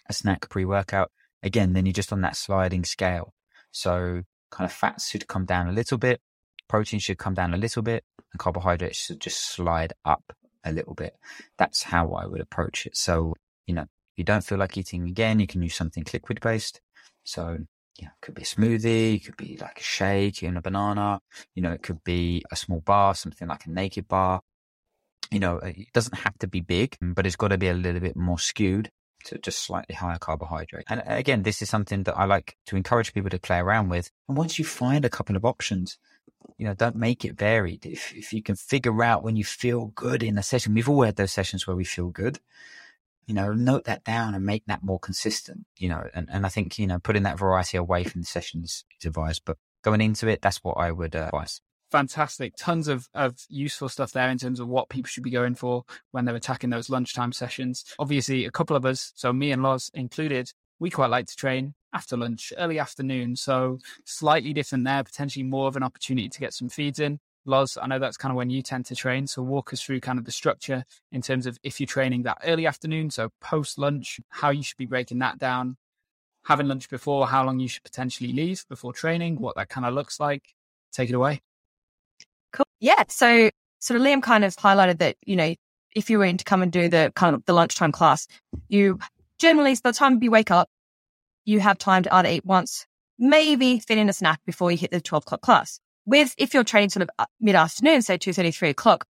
a 0.08 0.14
snack 0.14 0.48
pre 0.48 0.64
workout, 0.64 1.10
again, 1.42 1.74
then 1.74 1.84
you're 1.84 1.92
just 1.92 2.12
on 2.12 2.22
that 2.22 2.36
sliding 2.36 2.84
scale. 2.84 3.34
So 3.70 4.22
kind 4.50 4.64
of 4.64 4.72
fats 4.72 5.10
should 5.10 5.28
come 5.28 5.44
down 5.44 5.68
a 5.68 5.72
little 5.72 5.98
bit, 5.98 6.22
protein 6.68 7.00
should 7.00 7.18
come 7.18 7.34
down 7.34 7.52
a 7.52 7.58
little 7.58 7.82
bit, 7.82 8.04
and 8.32 8.40
carbohydrates 8.40 8.96
should 8.96 9.20
just 9.20 9.50
slide 9.50 9.92
up 10.06 10.32
a 10.64 10.72
little 10.72 10.94
bit. 10.94 11.14
That's 11.58 11.82
how 11.82 12.12
I 12.12 12.24
would 12.24 12.40
approach 12.40 12.86
it. 12.86 12.96
So, 12.96 13.34
you 13.66 13.74
know, 13.74 13.82
if 13.82 14.16
you 14.16 14.24
don't 14.24 14.44
feel 14.44 14.58
like 14.58 14.78
eating 14.78 15.06
again, 15.08 15.40
you 15.40 15.46
can 15.46 15.60
use 15.60 15.74
something 15.74 16.06
liquid 16.12 16.40
based. 16.40 16.80
So 17.24 17.58
know, 18.02 18.10
it 18.10 18.20
could 18.20 18.34
be 18.34 18.42
a 18.42 18.44
smoothie, 18.44 19.16
it 19.16 19.24
could 19.24 19.36
be 19.36 19.56
like 19.60 19.78
a 19.78 19.82
shake 19.82 20.42
and 20.42 20.58
a 20.58 20.62
banana, 20.62 21.20
you 21.54 21.62
know, 21.62 21.72
it 21.72 21.82
could 21.82 22.02
be 22.04 22.44
a 22.50 22.56
small 22.56 22.80
bar, 22.80 23.14
something 23.14 23.48
like 23.48 23.66
a 23.66 23.70
naked 23.70 24.08
bar. 24.08 24.40
You 25.30 25.40
know, 25.40 25.56
it 25.58 25.92
doesn't 25.92 26.18
have 26.18 26.38
to 26.38 26.46
be 26.46 26.60
big, 26.60 26.96
but 27.00 27.26
it's 27.26 27.36
got 27.36 27.48
to 27.48 27.58
be 27.58 27.68
a 27.68 27.74
little 27.74 28.00
bit 28.00 28.16
more 28.16 28.38
skewed 28.38 28.90
to 29.24 29.38
just 29.38 29.60
slightly 29.60 29.94
higher 29.94 30.18
carbohydrate. 30.18 30.84
And 30.88 31.02
again, 31.06 31.42
this 31.42 31.62
is 31.62 31.70
something 31.70 32.02
that 32.02 32.18
I 32.18 32.24
like 32.24 32.56
to 32.66 32.76
encourage 32.76 33.14
people 33.14 33.30
to 33.30 33.38
play 33.38 33.58
around 33.58 33.88
with. 33.88 34.10
And 34.28 34.36
once 34.36 34.58
you 34.58 34.64
find 34.64 35.04
a 35.04 35.10
couple 35.10 35.36
of 35.36 35.44
options, 35.44 35.96
you 36.58 36.66
know, 36.66 36.74
don't 36.74 36.96
make 36.96 37.24
it 37.24 37.38
varied. 37.38 37.86
If, 37.86 38.12
if 38.14 38.32
you 38.32 38.42
can 38.42 38.56
figure 38.56 39.02
out 39.02 39.22
when 39.22 39.36
you 39.36 39.44
feel 39.44 39.86
good 39.94 40.22
in 40.22 40.36
a 40.38 40.42
session, 40.42 40.74
we've 40.74 40.88
all 40.88 41.02
had 41.02 41.16
those 41.16 41.32
sessions 41.32 41.66
where 41.66 41.76
we 41.76 41.84
feel 41.84 42.08
good 42.08 42.40
you 43.26 43.34
know, 43.34 43.52
note 43.52 43.84
that 43.84 44.04
down 44.04 44.34
and 44.34 44.44
make 44.44 44.64
that 44.66 44.82
more 44.82 44.98
consistent, 44.98 45.64
you 45.78 45.88
know, 45.88 46.08
and, 46.14 46.28
and 46.30 46.44
I 46.44 46.48
think, 46.48 46.78
you 46.78 46.86
know, 46.86 46.98
putting 46.98 47.22
that 47.22 47.38
variety 47.38 47.76
away 47.76 48.04
from 48.04 48.22
the 48.22 48.26
sessions 48.26 48.84
is 49.00 49.06
advised, 49.06 49.42
but 49.44 49.58
going 49.82 50.00
into 50.00 50.28
it, 50.28 50.42
that's 50.42 50.58
what 50.58 50.76
I 50.76 50.90
would 50.90 51.14
uh, 51.14 51.30
advise. 51.32 51.60
Fantastic. 51.92 52.54
Tons 52.56 52.88
of, 52.88 53.06
of 53.12 53.36
useful 53.50 53.86
stuff 53.86 54.12
there 54.12 54.30
in 54.30 54.38
terms 54.38 54.60
of 54.60 54.66
what 54.66 54.88
people 54.88 55.08
should 55.08 55.22
be 55.22 55.30
going 55.30 55.54
for 55.54 55.84
when 56.12 56.24
they're 56.24 56.34
attacking 56.34 56.70
those 56.70 56.88
lunchtime 56.88 57.32
sessions. 57.32 57.84
Obviously, 57.98 58.46
a 58.46 58.50
couple 58.50 58.74
of 58.74 58.86
us, 58.86 59.12
so 59.14 59.30
me 59.30 59.52
and 59.52 59.62
Loz 59.62 59.90
included, 59.92 60.50
we 60.80 60.88
quite 60.88 61.10
like 61.10 61.26
to 61.26 61.36
train 61.36 61.74
after 61.92 62.16
lunch, 62.16 62.50
early 62.56 62.78
afternoon. 62.78 63.36
So 63.36 63.78
slightly 64.06 64.54
different 64.54 64.84
there, 64.84 65.04
potentially 65.04 65.42
more 65.42 65.68
of 65.68 65.76
an 65.76 65.82
opportunity 65.82 66.30
to 66.30 66.40
get 66.40 66.54
some 66.54 66.70
feeds 66.70 66.98
in. 66.98 67.20
Loz, 67.44 67.76
I 67.76 67.86
know 67.88 67.98
that's 67.98 68.16
kind 68.16 68.32
of 68.32 68.36
when 68.36 68.48
you 68.48 68.62
tend 68.62 68.86
to 68.86 68.96
train. 68.96 69.26
So 69.26 69.42
walk 69.42 69.74
us 69.74 69.82
through 69.82 70.00
kind 70.00 70.18
of 70.18 70.24
the 70.24 70.32
structure 70.32 70.86
in 71.10 71.20
terms 71.20 71.44
of 71.44 71.58
if 71.62 71.78
you're 71.78 71.86
training 71.86 72.22
that 72.22 72.38
early 72.42 72.66
afternoon, 72.66 73.10
so 73.10 73.28
post 73.42 73.76
lunch, 73.76 74.18
how 74.30 74.48
you 74.48 74.62
should 74.62 74.78
be 74.78 74.86
breaking 74.86 75.18
that 75.18 75.38
down. 75.38 75.76
Having 76.46 76.68
lunch 76.68 76.88
before, 76.88 77.26
how 77.26 77.44
long 77.44 77.60
you 77.60 77.68
should 77.68 77.84
potentially 77.84 78.32
leave 78.32 78.64
before 78.70 78.94
training, 78.94 79.38
what 79.38 79.56
that 79.56 79.68
kind 79.68 79.86
of 79.86 79.92
looks 79.92 80.18
like. 80.18 80.54
Take 80.90 81.10
it 81.10 81.14
away. 81.14 81.42
Yeah. 82.82 83.04
So 83.08 83.48
sort 83.78 84.00
of 84.00 84.04
Liam 84.04 84.20
kind 84.20 84.44
of 84.44 84.56
highlighted 84.56 84.98
that, 84.98 85.16
you 85.24 85.36
know, 85.36 85.54
if 85.94 86.10
you 86.10 86.18
were 86.18 86.24
in 86.24 86.36
to 86.36 86.44
come 86.44 86.62
and 86.62 86.72
do 86.72 86.88
the 86.88 87.12
kind 87.14 87.34
of 87.34 87.44
the 87.44 87.52
lunchtime 87.52 87.92
class, 87.92 88.26
you 88.68 88.98
generally, 89.38 89.72
by 89.76 89.90
the 89.90 89.96
time 89.96 90.20
you 90.20 90.32
wake 90.32 90.50
up, 90.50 90.68
you 91.44 91.60
have 91.60 91.78
time 91.78 92.02
to 92.02 92.12
either 92.12 92.28
eat 92.28 92.44
once, 92.44 92.86
maybe 93.20 93.78
fit 93.78 93.98
in 93.98 94.08
a 94.08 94.12
snack 94.12 94.40
before 94.44 94.72
you 94.72 94.76
hit 94.76 94.90
the 94.90 95.00
12 95.00 95.22
o'clock 95.22 95.42
class. 95.42 95.78
With, 96.06 96.34
if 96.38 96.52
you're 96.52 96.64
training 96.64 96.90
sort 96.90 97.02
of 97.02 97.10
uh, 97.20 97.26
mid 97.40 97.54
afternoon, 97.54 98.02
say 98.02 98.18
2.30, 98.18 98.52
3 98.52 98.70
o'clock, 98.70 99.06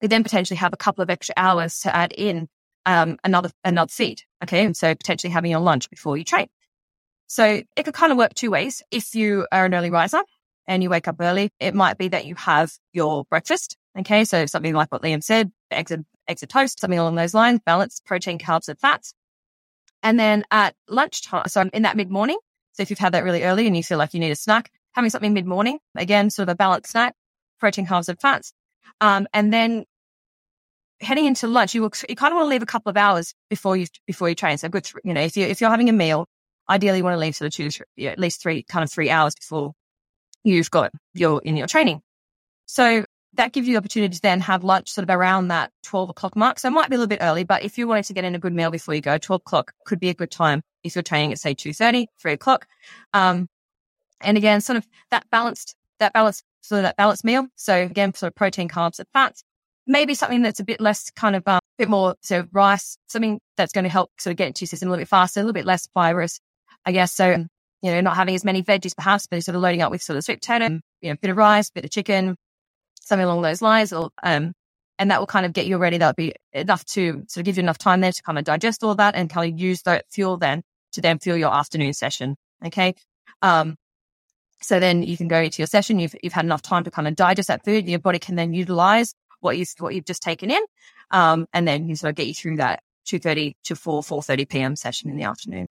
you 0.00 0.06
then 0.06 0.22
potentially 0.22 0.58
have 0.58 0.72
a 0.72 0.76
couple 0.76 1.02
of 1.02 1.10
extra 1.10 1.34
hours 1.36 1.80
to 1.80 1.94
add 1.94 2.12
in 2.12 2.48
um, 2.86 3.18
another, 3.24 3.50
another 3.64 3.90
feed. 3.90 4.22
Okay. 4.44 4.64
And 4.64 4.76
so 4.76 4.94
potentially 4.94 5.32
having 5.32 5.50
your 5.50 5.60
lunch 5.60 5.90
before 5.90 6.16
you 6.16 6.22
train. 6.22 6.46
So 7.26 7.62
it 7.74 7.82
could 7.82 7.94
kind 7.94 8.12
of 8.12 8.18
work 8.18 8.34
two 8.34 8.52
ways. 8.52 8.84
If 8.92 9.16
you 9.16 9.48
are 9.50 9.64
an 9.64 9.74
early 9.74 9.90
riser 9.90 10.22
and 10.70 10.84
you 10.84 10.88
wake 10.88 11.08
up 11.08 11.16
early, 11.18 11.50
it 11.58 11.74
might 11.74 11.98
be 11.98 12.06
that 12.08 12.26
you 12.26 12.36
have 12.36 12.72
your 12.92 13.24
breakfast. 13.24 13.76
Okay. 13.98 14.24
So 14.24 14.46
something 14.46 14.72
like 14.72 14.92
what 14.92 15.02
Liam 15.02 15.20
said, 15.20 15.50
eggs 15.72 15.90
and, 15.90 16.04
eggs 16.28 16.42
and 16.42 16.48
toast, 16.48 16.78
something 16.78 16.98
along 16.98 17.16
those 17.16 17.34
lines, 17.34 17.58
balance 17.66 18.00
protein, 18.06 18.38
carbs 18.38 18.68
and 18.68 18.78
fats. 18.78 19.12
And 20.04 20.18
then 20.18 20.44
at 20.52 20.76
lunchtime, 20.88 21.48
so 21.48 21.68
in 21.74 21.82
that 21.82 21.96
mid 21.96 22.08
morning, 22.08 22.38
so 22.72 22.84
if 22.84 22.88
you've 22.88 23.00
had 23.00 23.14
that 23.14 23.24
really 23.24 23.42
early 23.42 23.66
and 23.66 23.76
you 23.76 23.82
feel 23.82 23.98
like 23.98 24.14
you 24.14 24.20
need 24.20 24.30
a 24.30 24.36
snack, 24.36 24.70
having 24.92 25.10
something 25.10 25.34
mid 25.34 25.44
morning, 25.44 25.80
again, 25.96 26.30
sort 26.30 26.48
of 26.48 26.52
a 26.52 26.54
balanced 26.54 26.92
snack, 26.92 27.14
protein, 27.58 27.84
carbs, 27.84 28.08
and 28.08 28.20
fats. 28.20 28.52
Um, 29.00 29.26
and 29.34 29.52
then 29.52 29.84
heading 31.00 31.26
into 31.26 31.48
lunch, 31.48 31.74
you 31.74 31.82
will, 31.82 31.90
you 32.08 32.14
kind 32.14 32.32
of 32.32 32.36
want 32.36 32.46
to 32.46 32.50
leave 32.50 32.62
a 32.62 32.66
couple 32.66 32.90
of 32.90 32.96
hours 32.96 33.34
before 33.48 33.76
you, 33.76 33.88
before 34.06 34.28
you 34.28 34.36
train. 34.36 34.56
So 34.56 34.68
good, 34.68 34.88
you 35.02 35.14
know, 35.14 35.20
if 35.20 35.36
you, 35.36 35.46
if 35.46 35.60
you're 35.60 35.70
having 35.70 35.88
a 35.88 35.92
meal, 35.92 36.26
ideally 36.68 36.98
you 36.98 37.04
want 37.04 37.14
to 37.14 37.18
leave 37.18 37.34
sort 37.34 37.48
of 37.48 37.54
two, 37.54 37.70
three, 37.70 37.86
yeah, 37.96 38.10
at 38.10 38.20
least 38.20 38.40
three, 38.40 38.62
kind 38.62 38.84
of 38.84 38.92
three 38.92 39.10
hours 39.10 39.34
before 39.34 39.72
you've 40.44 40.70
got 40.70 40.92
your, 41.14 41.40
in 41.42 41.56
your 41.56 41.66
training. 41.66 42.02
So 42.66 43.04
that 43.34 43.52
gives 43.52 43.68
you 43.68 43.74
the 43.74 43.78
opportunity 43.78 44.14
to 44.14 44.22
then 44.22 44.40
have 44.40 44.64
lunch 44.64 44.90
sort 44.90 45.08
of 45.08 45.14
around 45.14 45.48
that 45.48 45.70
12 45.84 46.10
o'clock 46.10 46.36
mark. 46.36 46.58
So 46.58 46.68
it 46.68 46.72
might 46.72 46.88
be 46.88 46.96
a 46.96 46.98
little 46.98 47.08
bit 47.08 47.20
early, 47.22 47.44
but 47.44 47.62
if 47.62 47.78
you 47.78 47.86
wanted 47.86 48.04
to 48.06 48.12
get 48.12 48.24
in 48.24 48.34
a 48.34 48.38
good 48.38 48.52
meal 48.52 48.70
before 48.70 48.94
you 48.94 49.00
go, 49.00 49.18
12 49.18 49.42
o'clock 49.46 49.72
could 49.84 50.00
be 50.00 50.08
a 50.08 50.14
good 50.14 50.30
time 50.30 50.62
if 50.82 50.94
you're 50.94 51.02
training 51.02 51.32
at 51.32 51.38
say 51.38 51.54
2.30, 51.54 52.06
3 52.18 52.32
o'clock. 52.32 52.66
Um, 53.12 53.48
and 54.20 54.36
again, 54.36 54.60
sort 54.60 54.76
of 54.76 54.86
that 55.10 55.24
balanced, 55.30 55.76
that 55.98 56.12
balanced, 56.12 56.44
sort 56.60 56.80
of 56.80 56.82
that 56.84 56.96
balanced 56.96 57.24
meal. 57.24 57.46
So 57.56 57.74
again, 57.74 58.14
sort 58.14 58.32
of 58.32 58.34
protein, 58.34 58.68
carbs 58.68 58.98
and 58.98 59.08
fats, 59.12 59.44
maybe 59.86 60.14
something 60.14 60.42
that's 60.42 60.60
a 60.60 60.64
bit 60.64 60.80
less 60.80 61.10
kind 61.10 61.36
of, 61.36 61.46
um, 61.46 61.56
a 61.56 61.60
bit 61.78 61.88
more, 61.88 62.16
so 62.20 62.46
rice, 62.52 62.98
something 63.06 63.40
that's 63.56 63.72
going 63.72 63.84
to 63.84 63.90
help 63.90 64.10
sort 64.18 64.32
of 64.32 64.36
get 64.36 64.48
into 64.48 64.62
your 64.62 64.68
system 64.68 64.88
a 64.88 64.90
little 64.90 65.02
bit 65.02 65.08
faster, 65.08 65.40
a 65.40 65.42
little 65.42 65.54
bit 65.54 65.66
less 65.66 65.88
fibrous, 65.94 66.40
I 66.84 66.92
guess. 66.92 67.12
So, 67.12 67.46
you 67.82 67.90
know, 67.90 68.00
not 68.00 68.16
having 68.16 68.34
as 68.34 68.44
many 68.44 68.62
veggies 68.62 68.94
perhaps, 68.94 69.26
but 69.26 69.42
sort 69.42 69.56
of 69.56 69.62
loading 69.62 69.82
up 69.82 69.90
with 69.90 70.02
sort 70.02 70.16
of 70.16 70.24
sweet 70.24 70.40
potato, 70.40 70.66
you 71.00 71.08
know, 71.08 71.12
a 71.12 71.16
bit 71.16 71.30
of 71.30 71.36
rice, 71.36 71.70
bit 71.70 71.84
of 71.84 71.90
chicken, 71.90 72.36
something 73.00 73.24
along 73.24 73.42
those 73.42 73.62
lines, 73.62 73.92
or 73.92 74.10
um, 74.22 74.52
and 74.98 75.10
that 75.10 75.18
will 75.18 75.26
kind 75.26 75.46
of 75.46 75.52
get 75.52 75.66
you 75.66 75.78
ready. 75.78 75.98
That'll 75.98 76.14
be 76.14 76.34
enough 76.52 76.84
to 76.86 77.24
sort 77.26 77.38
of 77.38 77.44
give 77.44 77.56
you 77.56 77.62
enough 77.62 77.78
time 77.78 78.00
there 78.00 78.12
to 78.12 78.22
kind 78.22 78.38
of 78.38 78.44
digest 78.44 78.84
all 78.84 78.94
that 78.96 79.14
and 79.14 79.30
kind 79.30 79.52
of 79.52 79.58
use 79.58 79.82
that 79.82 80.04
fuel 80.10 80.36
then 80.36 80.62
to 80.92 81.00
then 81.00 81.18
fuel 81.18 81.36
your 81.36 81.54
afternoon 81.54 81.94
session. 81.94 82.36
Okay. 82.64 82.94
Um, 83.42 83.76
so 84.60 84.78
then 84.78 85.02
you 85.02 85.16
can 85.16 85.28
go 85.28 85.40
into 85.40 85.62
your 85.62 85.66
session. 85.66 85.98
You've 85.98 86.14
you've 86.22 86.34
had 86.34 86.44
enough 86.44 86.62
time 86.62 86.84
to 86.84 86.90
kind 86.90 87.08
of 87.08 87.16
digest 87.16 87.48
that 87.48 87.64
food. 87.64 87.88
Your 87.88 87.98
body 87.98 88.18
can 88.18 88.36
then 88.36 88.52
utilize 88.52 89.14
what 89.40 89.56
you 89.56 89.64
what 89.78 89.94
you've 89.94 90.04
just 90.04 90.22
taken 90.22 90.50
in, 90.50 90.62
um, 91.10 91.46
and 91.54 91.66
then 91.66 91.88
you 91.88 91.96
sort 91.96 92.10
of 92.10 92.16
get 92.16 92.26
you 92.26 92.34
through 92.34 92.56
that 92.56 92.82
two 93.06 93.18
thirty 93.18 93.56
to 93.64 93.74
four 93.74 94.02
four 94.02 94.22
thirty 94.22 94.44
p.m. 94.44 94.76
session 94.76 95.10
in 95.10 95.16
the 95.16 95.24
afternoon. 95.24 95.66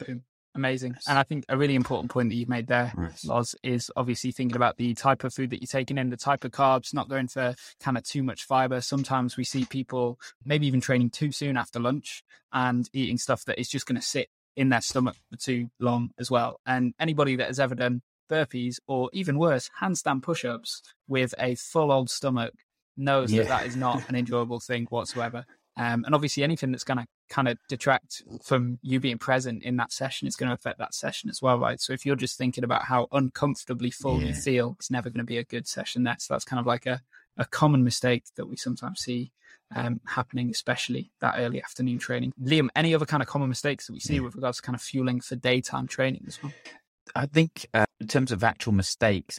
Boom. 0.00 0.24
Amazing. 0.56 0.96
And 1.08 1.18
I 1.18 1.24
think 1.24 1.44
a 1.48 1.56
really 1.56 1.74
important 1.74 2.10
point 2.10 2.28
that 2.28 2.36
you've 2.36 2.48
made 2.48 2.68
there, 2.68 2.92
nice. 2.96 3.24
Loz, 3.24 3.56
is 3.64 3.90
obviously 3.96 4.30
thinking 4.30 4.56
about 4.56 4.76
the 4.76 4.94
type 4.94 5.24
of 5.24 5.34
food 5.34 5.50
that 5.50 5.60
you're 5.60 5.66
taking 5.66 5.98
in, 5.98 6.10
the 6.10 6.16
type 6.16 6.44
of 6.44 6.52
carbs, 6.52 6.94
not 6.94 7.08
going 7.08 7.26
for 7.26 7.54
kind 7.80 7.98
of 7.98 8.04
too 8.04 8.22
much 8.22 8.44
fiber. 8.44 8.80
Sometimes 8.80 9.36
we 9.36 9.42
see 9.42 9.64
people 9.64 10.18
maybe 10.44 10.66
even 10.66 10.80
training 10.80 11.10
too 11.10 11.32
soon 11.32 11.56
after 11.56 11.80
lunch 11.80 12.22
and 12.52 12.88
eating 12.92 13.18
stuff 13.18 13.44
that 13.46 13.58
is 13.58 13.68
just 13.68 13.86
going 13.86 14.00
to 14.00 14.06
sit 14.06 14.28
in 14.56 14.68
their 14.68 14.80
stomach 14.80 15.16
for 15.30 15.36
too 15.36 15.68
long 15.80 16.10
as 16.18 16.30
well. 16.30 16.60
And 16.64 16.94
anybody 17.00 17.34
that 17.36 17.48
has 17.48 17.58
ever 17.58 17.74
done 17.74 18.02
burpees 18.30 18.76
or 18.86 19.10
even 19.12 19.38
worse, 19.38 19.70
handstand 19.80 20.22
push 20.22 20.44
ups 20.44 20.82
with 21.08 21.34
a 21.38 21.56
full 21.56 21.90
old 21.90 22.10
stomach 22.10 22.54
knows 22.96 23.32
yeah. 23.32 23.42
that 23.42 23.48
that 23.48 23.66
is 23.66 23.76
not 23.76 24.08
an 24.08 24.14
enjoyable 24.14 24.60
thing 24.60 24.86
whatsoever. 24.88 25.44
Um, 25.76 26.04
and 26.04 26.14
obviously, 26.14 26.44
anything 26.44 26.70
that's 26.70 26.84
going 26.84 26.98
to 26.98 27.06
kind 27.28 27.48
of 27.48 27.58
detract 27.68 28.22
from 28.44 28.78
you 28.82 29.00
being 29.00 29.18
present 29.18 29.62
in 29.64 29.76
that 29.76 29.92
session 29.92 30.28
is 30.28 30.36
going 30.36 30.48
to 30.48 30.54
affect 30.54 30.78
that 30.78 30.94
session 30.94 31.28
as 31.30 31.42
well, 31.42 31.58
right? 31.58 31.80
So 31.80 31.92
if 31.92 32.06
you're 32.06 32.16
just 32.16 32.38
thinking 32.38 32.64
about 32.64 32.84
how 32.84 33.08
uncomfortably 33.12 33.90
full 33.90 34.20
yeah. 34.20 34.28
you 34.28 34.34
feel, 34.34 34.76
it's 34.78 34.90
never 34.90 35.10
going 35.10 35.18
to 35.18 35.24
be 35.24 35.38
a 35.38 35.44
good 35.44 35.66
session. 35.66 36.06
So 36.18 36.34
that's 36.34 36.44
kind 36.44 36.60
of 36.60 36.66
like 36.66 36.86
a, 36.86 37.00
a 37.36 37.44
common 37.44 37.82
mistake 37.82 38.24
that 38.36 38.46
we 38.46 38.56
sometimes 38.56 39.00
see 39.00 39.32
um, 39.74 40.00
happening, 40.06 40.50
especially 40.50 41.10
that 41.20 41.34
early 41.38 41.62
afternoon 41.62 41.98
training. 41.98 42.32
Liam, 42.40 42.68
any 42.76 42.94
other 42.94 43.06
kind 43.06 43.22
of 43.22 43.28
common 43.28 43.48
mistakes 43.48 43.86
that 43.86 43.92
we 43.92 44.00
see 44.00 44.16
yeah. 44.16 44.20
with 44.20 44.36
regards 44.36 44.58
to 44.58 44.62
kind 44.62 44.76
of 44.76 44.82
fueling 44.82 45.20
for 45.20 45.36
daytime 45.36 45.88
training 45.88 46.24
as 46.26 46.40
well? 46.42 46.52
I 47.14 47.26
think 47.26 47.66
uh, 47.74 47.86
in 48.00 48.06
terms 48.06 48.32
of 48.32 48.44
actual 48.44 48.72
mistakes, 48.72 49.38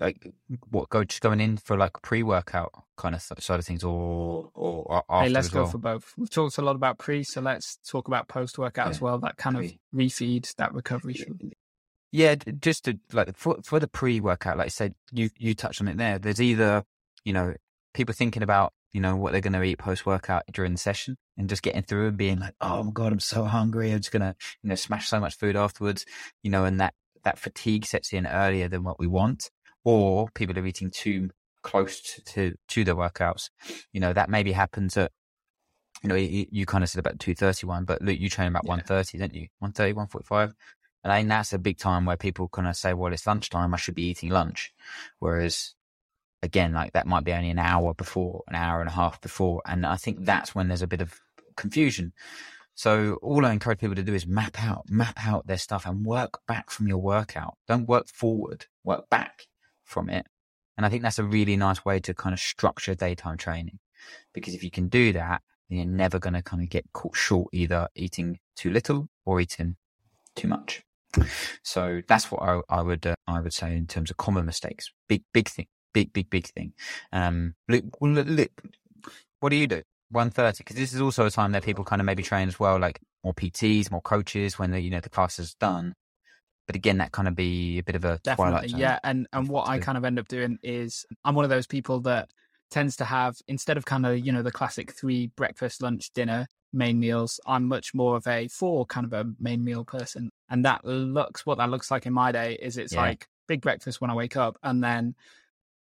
like 0.00 0.32
what 0.70 0.88
go 0.88 1.04
just 1.04 1.20
going 1.20 1.40
in 1.40 1.58
for 1.58 1.76
like 1.76 2.00
pre 2.02 2.22
workout 2.22 2.72
kind 2.96 3.14
of 3.14 3.20
side 3.20 3.58
of 3.58 3.64
things, 3.64 3.84
or 3.84 4.50
or 4.54 5.04
after 5.10 5.26
hey, 5.26 5.28
let's 5.28 5.48
go 5.48 5.62
well? 5.62 5.70
for 5.70 5.78
both. 5.78 6.14
We've 6.16 6.30
talked 6.30 6.56
a 6.58 6.62
lot 6.62 6.74
about 6.74 6.98
pre, 6.98 7.22
so 7.22 7.40
let's 7.40 7.78
talk 7.86 8.08
about 8.08 8.26
post 8.26 8.58
workout 8.58 8.86
yeah. 8.86 8.90
as 8.90 9.00
well. 9.00 9.18
That 9.18 9.36
kind 9.36 9.58
of 9.58 9.72
refeed, 9.94 10.54
that 10.56 10.72
recovery. 10.72 11.16
Yeah, 12.12 12.34
just 12.60 12.86
to 12.86 12.98
like 13.12 13.36
for 13.36 13.58
for 13.62 13.78
the 13.78 13.88
pre 13.88 14.20
workout, 14.20 14.56
like 14.56 14.66
I 14.66 14.70
said, 14.70 14.94
you 15.12 15.28
you 15.36 15.54
touched 15.54 15.82
on 15.82 15.88
it 15.88 15.98
there. 15.98 16.18
There's 16.18 16.40
either 16.40 16.82
you 17.24 17.34
know 17.34 17.54
people 17.92 18.14
thinking 18.14 18.42
about 18.42 18.72
you 18.92 19.00
know 19.00 19.16
what 19.16 19.32
they're 19.32 19.40
going 19.42 19.52
to 19.52 19.62
eat 19.62 19.78
post 19.78 20.06
workout 20.06 20.44
during 20.50 20.72
the 20.72 20.78
session 20.78 21.16
and 21.36 21.48
just 21.48 21.62
getting 21.62 21.82
through 21.82 22.08
and 22.08 22.16
being 22.16 22.40
like, 22.40 22.54
oh 22.60 22.82
my 22.82 22.90
god, 22.90 23.12
I'm 23.12 23.20
so 23.20 23.44
hungry. 23.44 23.92
I'm 23.92 23.98
just 23.98 24.12
gonna 24.12 24.34
you 24.62 24.70
know 24.70 24.76
smash 24.76 25.08
so 25.08 25.20
much 25.20 25.36
food 25.36 25.56
afterwards, 25.56 26.06
you 26.42 26.50
know, 26.50 26.64
and 26.64 26.80
that 26.80 26.94
that 27.22 27.38
fatigue 27.38 27.84
sets 27.84 28.14
in 28.14 28.26
earlier 28.26 28.66
than 28.66 28.82
what 28.82 28.98
we 28.98 29.06
want 29.06 29.50
or 29.84 30.28
people 30.34 30.58
are 30.58 30.66
eating 30.66 30.90
too 30.90 31.30
close 31.62 32.00
to 32.24 32.54
to 32.68 32.84
the 32.84 32.96
workouts. 32.96 33.50
You 33.92 34.00
know 34.00 34.12
that 34.12 34.30
maybe 34.30 34.52
happens 34.52 34.96
at 34.96 35.12
you 36.02 36.08
know 36.08 36.14
you, 36.14 36.46
you 36.50 36.66
kind 36.66 36.84
of 36.84 36.90
said 36.90 37.00
about 37.00 37.18
two 37.18 37.34
thirty 37.34 37.66
one, 37.66 37.84
but 37.84 38.02
look, 38.02 38.18
you 38.18 38.28
train 38.28 38.48
about 38.48 38.64
yeah. 38.64 38.70
one 38.70 38.82
thirty, 38.82 39.18
don't 39.18 39.34
you? 39.34 39.48
130, 39.58 39.92
145. 39.92 40.54
And 41.02 41.12
I 41.12 41.18
think 41.18 41.28
that's 41.30 41.52
a 41.52 41.58
big 41.58 41.78
time 41.78 42.04
where 42.04 42.16
people 42.16 42.48
kind 42.48 42.68
of 42.68 42.76
say, 42.76 42.92
well, 42.92 43.12
it's 43.12 43.26
lunchtime. 43.26 43.72
I 43.72 43.78
should 43.78 43.94
be 43.94 44.08
eating 44.08 44.30
lunch. 44.30 44.72
Whereas 45.18 45.74
again, 46.42 46.72
like 46.72 46.92
that 46.92 47.06
might 47.06 47.24
be 47.24 47.32
only 47.32 47.50
an 47.50 47.58
hour 47.58 47.94
before, 47.94 48.42
an 48.48 48.54
hour 48.54 48.80
and 48.80 48.88
a 48.88 48.92
half 48.92 49.20
before. 49.20 49.62
And 49.66 49.86
I 49.86 49.96
think 49.96 50.24
that's 50.24 50.54
when 50.54 50.68
there's 50.68 50.82
a 50.82 50.86
bit 50.86 51.00
of 51.00 51.18
confusion. 51.56 52.12
So 52.74 53.18
all 53.22 53.44
I 53.44 53.52
encourage 53.52 53.78
people 53.78 53.96
to 53.96 54.02
do 54.02 54.14
is 54.14 54.26
map 54.26 54.62
out, 54.62 54.84
map 54.88 55.18
out 55.26 55.46
their 55.46 55.58
stuff 55.58 55.86
and 55.86 56.04
work 56.04 56.40
back 56.46 56.70
from 56.70 56.88
your 56.88 56.98
workout. 56.98 57.56
Don't 57.68 57.88
work 57.88 58.08
forward, 58.08 58.66
work 58.84 59.08
back 59.10 59.46
from 59.90 60.08
it. 60.08 60.26
And 60.76 60.86
I 60.86 60.88
think 60.88 61.02
that's 61.02 61.18
a 61.18 61.24
really 61.24 61.56
nice 61.56 61.84
way 61.84 62.00
to 62.00 62.14
kind 62.14 62.32
of 62.32 62.40
structure 62.40 62.94
daytime 62.94 63.36
training. 63.36 63.78
Because 64.32 64.54
if 64.54 64.62
you 64.62 64.70
can 64.70 64.88
do 64.88 65.12
that, 65.12 65.42
then 65.68 65.78
you're 65.78 65.86
never 65.86 66.18
going 66.18 66.34
to 66.34 66.42
kind 66.42 66.62
of 66.62 66.70
get 66.70 66.86
caught 66.92 67.16
short 67.16 67.48
either 67.52 67.88
eating 67.94 68.38
too 68.56 68.70
little 68.70 69.08
or 69.26 69.40
eating 69.40 69.76
too 70.36 70.48
much. 70.48 70.82
So 71.62 72.02
that's 72.06 72.30
what 72.30 72.42
I, 72.42 72.60
I 72.68 72.82
would 72.82 73.06
uh, 73.06 73.16
I 73.26 73.40
would 73.40 73.52
say 73.52 73.76
in 73.76 73.86
terms 73.86 74.10
of 74.10 74.16
common 74.16 74.46
mistakes. 74.46 74.90
Big 75.08 75.22
big 75.32 75.48
thing, 75.48 75.66
big 75.92 76.12
big 76.12 76.30
big 76.30 76.46
thing. 76.46 76.72
Um, 77.12 77.54
look, 77.68 77.84
look, 78.00 78.62
what 79.40 79.48
do 79.48 79.56
you 79.56 79.66
do? 79.66 79.82
One 80.10 80.30
thirty 80.30 80.58
because 80.58 80.76
this 80.76 80.94
is 80.94 81.00
also 81.00 81.26
a 81.26 81.30
time 81.30 81.52
that 81.52 81.64
people 81.64 81.84
kind 81.84 82.00
of 82.00 82.06
maybe 82.06 82.22
train 82.22 82.48
as 82.48 82.60
well, 82.60 82.78
like 82.78 83.00
more 83.24 83.34
PTs, 83.34 83.90
more 83.90 84.00
coaches 84.00 84.58
when 84.58 84.70
the 84.70 84.80
you 84.80 84.90
know 84.90 85.00
the 85.00 85.10
class 85.10 85.38
is 85.38 85.54
done. 85.54 85.94
But 86.70 86.76
again, 86.76 86.98
that 86.98 87.10
kind 87.10 87.26
of 87.26 87.34
be 87.34 87.80
a 87.80 87.82
bit 87.82 87.96
of 87.96 88.04
a 88.04 88.20
definitely, 88.22 88.68
yeah. 88.78 89.00
And 89.02 89.26
and 89.32 89.48
what 89.48 89.66
I 89.66 89.80
kind 89.80 89.98
of 89.98 90.04
end 90.04 90.20
up 90.20 90.28
doing 90.28 90.56
is 90.62 91.04
I'm 91.24 91.34
one 91.34 91.44
of 91.44 91.48
those 91.48 91.66
people 91.66 91.98
that 92.02 92.30
tends 92.70 92.94
to 92.98 93.04
have 93.04 93.38
instead 93.48 93.76
of 93.76 93.84
kind 93.84 94.06
of 94.06 94.24
you 94.24 94.30
know 94.30 94.42
the 94.42 94.52
classic 94.52 94.92
three 94.92 95.32
breakfast, 95.34 95.82
lunch, 95.82 96.12
dinner 96.12 96.46
main 96.72 97.00
meals. 97.00 97.40
I'm 97.44 97.66
much 97.66 97.92
more 97.92 98.14
of 98.14 98.24
a 98.28 98.46
four 98.46 98.86
kind 98.86 99.04
of 99.04 99.12
a 99.12 99.28
main 99.40 99.64
meal 99.64 99.84
person, 99.84 100.30
and 100.48 100.64
that 100.64 100.84
looks 100.84 101.44
what 101.44 101.58
that 101.58 101.70
looks 101.70 101.90
like 101.90 102.06
in 102.06 102.12
my 102.12 102.30
day 102.30 102.56
is 102.62 102.78
it's 102.78 102.92
yeah. 102.92 103.00
like 103.00 103.26
big 103.48 103.62
breakfast 103.62 104.00
when 104.00 104.12
I 104.12 104.14
wake 104.14 104.36
up, 104.36 104.56
and 104.62 104.80
then 104.80 105.16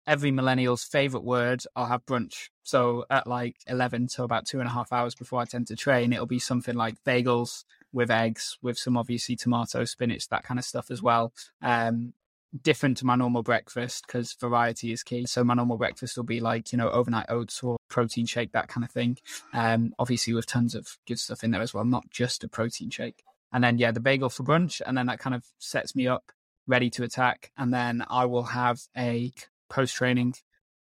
every 0.06 0.32
millennial's 0.32 0.84
favorite 0.84 1.24
word, 1.24 1.64
I'll 1.78 1.86
have 1.86 2.06
brunch. 2.06 2.50
So 2.64 3.06
at 3.10 3.26
like 3.26 3.56
11, 3.68 4.10
so 4.10 4.26
about 4.26 4.46
two 4.46 4.60
and 4.60 4.68
a 4.68 4.72
half 4.74 4.92
hours 4.92 5.16
before 5.16 5.40
I 5.40 5.46
tend 5.46 5.68
to 5.68 5.78
train, 5.78 6.12
it'll 6.12 6.26
be 6.26 6.40
something 6.40 6.76
like 6.76 7.02
bagels 7.06 7.64
with 7.94 8.12
eggs, 8.12 8.58
with 8.62 8.78
some 8.78 8.98
obviously 8.98 9.36
tomato, 9.36 9.86
spinach, 9.86 10.28
that 10.30 10.44
kind 10.44 10.60
of 10.60 10.66
stuff 10.66 10.92
as 10.92 11.02
well. 11.02 11.34
Um, 11.62 12.14
different 12.62 12.98
to 12.98 13.06
my 13.06 13.16
normal 13.16 13.42
breakfast 13.42 14.06
because 14.06 14.34
variety 14.34 14.92
is 14.92 15.04
key. 15.04 15.26
So 15.26 15.44
my 15.44 15.54
normal 15.54 15.78
breakfast 15.78 16.18
will 16.18 16.24
be 16.24 16.40
like, 16.40 16.72
you 16.72 16.78
know, 16.78 16.90
overnight 16.90 17.26
oats 17.30 17.64
or 17.64 17.78
protein 17.90 18.26
shake, 18.26 18.52
that 18.52 18.68
kind 18.68 18.84
of 18.84 18.92
thing. 18.92 19.18
Um, 19.54 19.94
obviously 19.98 20.34
with 20.34 20.46
tons 20.46 20.76
of 20.76 20.98
good 21.08 21.20
stuff 21.20 21.44
in 21.44 21.52
there 21.52 21.62
as 21.62 21.74
well, 21.74 21.86
not 21.86 22.10
just 22.12 22.44
a 22.44 22.48
protein 22.48 22.90
shake. 22.90 23.24
And 23.52 23.64
then, 23.64 23.78
yeah, 23.78 23.92
the 23.92 24.00
bagel 24.00 24.30
for 24.30 24.44
brunch. 24.44 24.82
And 24.86 24.98
then 24.98 25.08
that 25.08 25.20
kind 25.20 25.36
of 25.36 25.46
sets 25.60 25.96
me 25.96 26.08
up 26.08 26.32
ready 26.68 26.90
to 26.92 27.04
attack. 27.04 27.52
And 27.58 27.74
then 27.74 28.04
I 28.10 28.26
will 28.26 28.44
have 28.44 28.82
a 28.98 29.32
post 29.70 29.96
training 29.96 30.36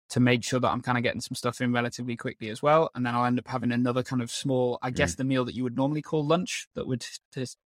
to 0.10 0.20
make 0.20 0.44
sure 0.44 0.60
that 0.60 0.70
I'm 0.70 0.82
kind 0.82 0.98
of 0.98 1.04
getting 1.04 1.22
some 1.22 1.36
stuff 1.36 1.62
in 1.62 1.74
relatively 1.74 2.16
quickly 2.16 2.50
as 2.50 2.62
well. 2.62 2.92
And 2.94 3.06
then 3.06 3.16
I'll 3.16 3.26
end 3.26 3.40
up 3.40 3.48
having 3.48 3.72
another 3.72 4.04
kind 4.04 4.22
of 4.22 4.30
small, 4.30 4.78
I 4.82 4.92
guess, 4.92 5.14
mm. 5.14 5.18
the 5.18 5.24
meal 5.24 5.46
that 5.46 5.56
you 5.56 5.64
would 5.64 5.76
normally 5.76 6.02
call 6.02 6.26
lunch 6.26 6.68
that 6.76 6.88
would 6.88 7.06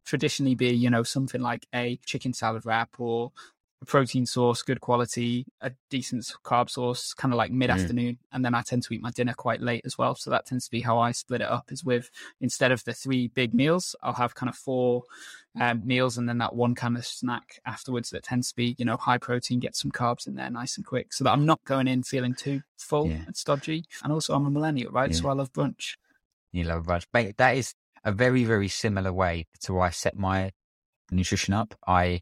traditionally 0.05 0.55
be, 0.55 0.69
you 0.69 0.89
know, 0.89 1.03
something 1.03 1.41
like 1.41 1.65
a 1.73 1.99
chicken 2.05 2.33
salad 2.33 2.65
wrap 2.65 2.99
or 2.99 3.31
protein 3.85 4.25
source, 4.25 4.63
good 4.63 4.81
quality, 4.81 5.45
a 5.61 5.71
decent 5.89 6.23
carb 6.43 6.69
source, 6.69 7.13
kind 7.13 7.33
of 7.33 7.37
like 7.37 7.51
mid 7.51 7.69
afternoon. 7.69 8.13
Mm. 8.13 8.17
And 8.31 8.45
then 8.45 8.55
I 8.55 8.61
tend 8.61 8.83
to 8.83 8.93
eat 8.93 9.01
my 9.01 9.11
dinner 9.11 9.33
quite 9.33 9.61
late 9.61 9.83
as 9.85 9.97
well. 9.97 10.15
So 10.15 10.29
that 10.31 10.45
tends 10.45 10.65
to 10.65 10.71
be 10.71 10.81
how 10.81 10.97
I 10.97 11.11
split 11.11 11.41
it 11.41 11.47
up 11.47 11.71
is 11.71 11.83
with 11.83 12.09
instead 12.41 12.71
of 12.71 12.83
the 12.85 12.93
three 12.93 13.27
big 13.27 13.53
meals, 13.53 13.95
I'll 14.01 14.13
have 14.13 14.35
kind 14.35 14.49
of 14.49 14.55
four 14.55 15.03
um, 15.59 15.85
meals 15.85 16.17
and 16.17 16.27
then 16.27 16.39
that 16.39 16.55
one 16.55 16.75
kind 16.75 16.97
of 16.97 17.05
snack 17.05 17.59
afterwards 17.65 18.09
that 18.11 18.23
tends 18.23 18.49
to 18.49 18.55
be, 18.55 18.75
you 18.77 18.85
know, 18.85 18.97
high 18.97 19.17
protein, 19.17 19.59
get 19.59 19.75
some 19.75 19.91
carbs 19.91 20.27
in 20.27 20.35
there 20.35 20.49
nice 20.49 20.77
and 20.77 20.85
quick 20.85 21.13
so 21.13 21.23
that 21.23 21.31
I'm 21.31 21.45
not 21.45 21.63
going 21.65 21.87
in 21.87 22.03
feeling 22.03 22.33
too 22.33 22.61
full 22.77 23.07
yeah. 23.07 23.23
and 23.27 23.35
stodgy. 23.35 23.85
And 24.03 24.11
also 24.11 24.33
I'm 24.33 24.45
a 24.45 24.51
millennial, 24.51 24.91
right? 24.91 25.11
Yeah. 25.11 25.17
So 25.17 25.29
I 25.29 25.33
love 25.33 25.53
brunch. 25.53 25.97
You 26.51 26.63
love 26.63 26.85
brunch. 26.85 27.05
But 27.11 27.37
that 27.37 27.55
is 27.57 27.73
a 28.03 28.11
very, 28.11 28.43
very 28.43 28.69
similar 28.69 29.13
way 29.13 29.45
to 29.61 29.79
I 29.79 29.91
set 29.91 30.17
my 30.17 30.51
nutrition 31.11 31.53
up. 31.53 31.75
I 31.85 32.21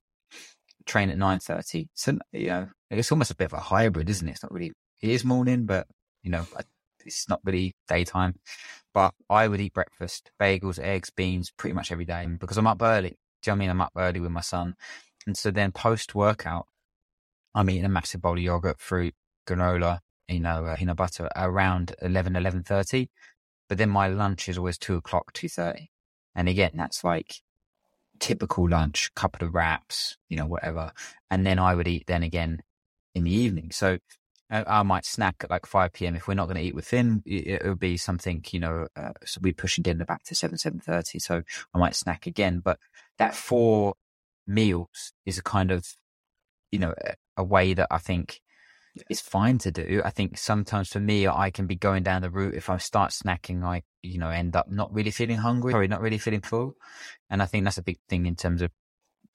train 0.86 1.10
at 1.10 1.18
9.30. 1.18 1.88
So, 1.94 2.18
you 2.32 2.48
know, 2.48 2.68
it's 2.89 3.12
almost 3.12 3.32
a 3.32 3.36
bit 3.36 3.46
of 3.46 3.54
a 3.54 3.60
hybrid, 3.60 4.10
isn't 4.10 4.27
it? 4.27 4.32
It's 4.32 4.44
not 4.44 4.54
really, 4.54 4.72
it 5.01 5.10
is 5.10 5.25
morning, 5.25 5.65
but, 5.65 5.88
you 6.24 6.32
know, 6.32 6.46
it's 7.06 7.30
not 7.30 7.42
really 7.44 7.75
daytime. 7.88 8.36
But 8.94 9.13
I 9.30 9.48
would 9.48 9.60
eat 9.60 9.74
breakfast, 9.74 10.32
bagels, 10.42 10.80
eggs, 10.80 11.10
beans, 11.10 11.51
pretty 11.58 11.74
much 11.74 11.92
every 11.92 12.06
day 12.06 12.25
because 12.39 12.58
I'm 12.58 12.68
up 12.68 12.82
early. 12.82 13.18
Do 13.42 13.51
you 13.51 13.51
know 13.51 13.56
I 13.56 13.60
mean? 13.60 13.70
I'm 13.70 13.82
up 13.82 13.92
early 13.98 14.20
with 14.20 14.32
my 14.32 14.42
son. 14.42 14.75
And 15.27 15.36
so 15.36 15.51
then 15.51 15.72
post 15.72 16.15
workout, 16.15 16.68
I'm 17.54 17.70
eating 17.70 17.86
a 17.86 17.89
massive 17.89 18.22
bowl 18.22 18.38
of 18.38 18.39
yogurt, 18.39 18.80
fruit, 18.80 19.13
granola, 19.48 20.00
you 20.27 20.39
know, 20.39 20.65
uh, 20.65 20.75
peanut 20.75 20.98
butter 20.98 21.30
around 21.36 21.96
11, 22.01 22.34
11.30. 22.34 23.08
But 23.68 23.77
then 23.77 23.89
my 23.89 24.08
lunch 24.08 24.48
is 24.48 24.58
always 24.58 24.77
two 24.77 24.96
o'clock, 24.96 25.34
2.30. 25.34 25.88
And 26.36 26.50
again, 26.50 26.72
that's 26.75 27.04
like 27.04 27.42
typical 28.20 28.70
lunch, 28.70 29.14
couple 29.16 29.48
of 29.48 29.54
wraps, 29.54 30.18
you 30.30 30.38
know, 30.38 30.46
whatever. 30.46 30.92
And 31.30 31.46
then 31.46 31.60
I 31.60 31.76
would 31.76 31.88
eat 31.88 32.08
then 32.08 32.24
again 32.24 32.62
in 33.14 33.24
the 33.24 33.34
evening. 33.34 33.72
So 33.72 33.98
I, 34.50 34.62
uh, 34.62 34.80
I 34.80 34.84
might 34.84 35.06
snack 35.06 35.38
at 35.42 35.50
like 35.50 35.66
5 35.66 35.94
p.m. 35.94 36.16
If 36.16 36.28
we're 36.28 36.36
not 36.36 36.46
going 36.46 36.58
to 36.58 36.64
eat 36.64 36.76
with 36.76 36.86
Finn, 36.86 37.24
it, 37.26 37.64
would 37.66 37.80
be 37.80 37.98
something, 37.98 38.44
you 38.52 38.60
know, 38.60 38.88
uh, 38.96 39.14
so 39.26 39.40
we're 39.42 39.54
pushing 39.54 39.82
dinner 39.82 40.06
back 40.06 40.24
to 40.26 40.36
7, 40.36 40.58
7.30. 40.58 41.22
So 41.22 41.42
I 41.74 41.78
might 41.78 41.96
snack 41.96 42.28
again. 42.28 42.60
But 42.60 42.80
that 43.18 43.36
four 43.36 43.96
meals 44.48 45.14
is 45.26 45.38
a 45.38 45.44
kind 45.44 45.72
of, 45.72 45.88
you 46.72 46.80
know, 46.80 46.94
a 47.38 47.44
way 47.44 47.74
that 47.74 47.88
I 47.92 47.98
think 47.98 48.42
it's 49.10 49.22
fine 49.22 49.58
to 49.60 49.72
do. 49.72 50.02
I 50.04 50.10
think 50.10 50.38
sometimes 50.38 50.90
for 50.90 51.00
me, 51.00 51.28
I 51.28 51.52
can 51.52 51.68
be 51.68 51.75
going 51.75 52.04
down 52.04 52.22
the 52.22 52.30
route. 52.30 52.56
If 52.56 52.70
I 52.70 52.78
start 52.78 53.12
snacking, 53.12 53.64
I, 53.64 53.84
you 54.02 54.18
know, 54.18 54.30
end 54.30 54.56
up 54.56 54.70
not 54.70 54.94
really 54.94 55.12
feeling 55.12 55.38
hungry, 55.38 55.72
sorry, 55.72 55.88
not 55.88 56.01
really 56.01 56.18
feeling 56.18 56.42
full. 56.42 56.75
And 57.29 57.42
I 57.42 57.46
think 57.46 57.64
that's 57.64 57.77
a 57.77 57.84
big 57.84 58.00
thing 58.10 58.25
in 58.25 58.36
terms 58.36 58.62
of 58.62 58.72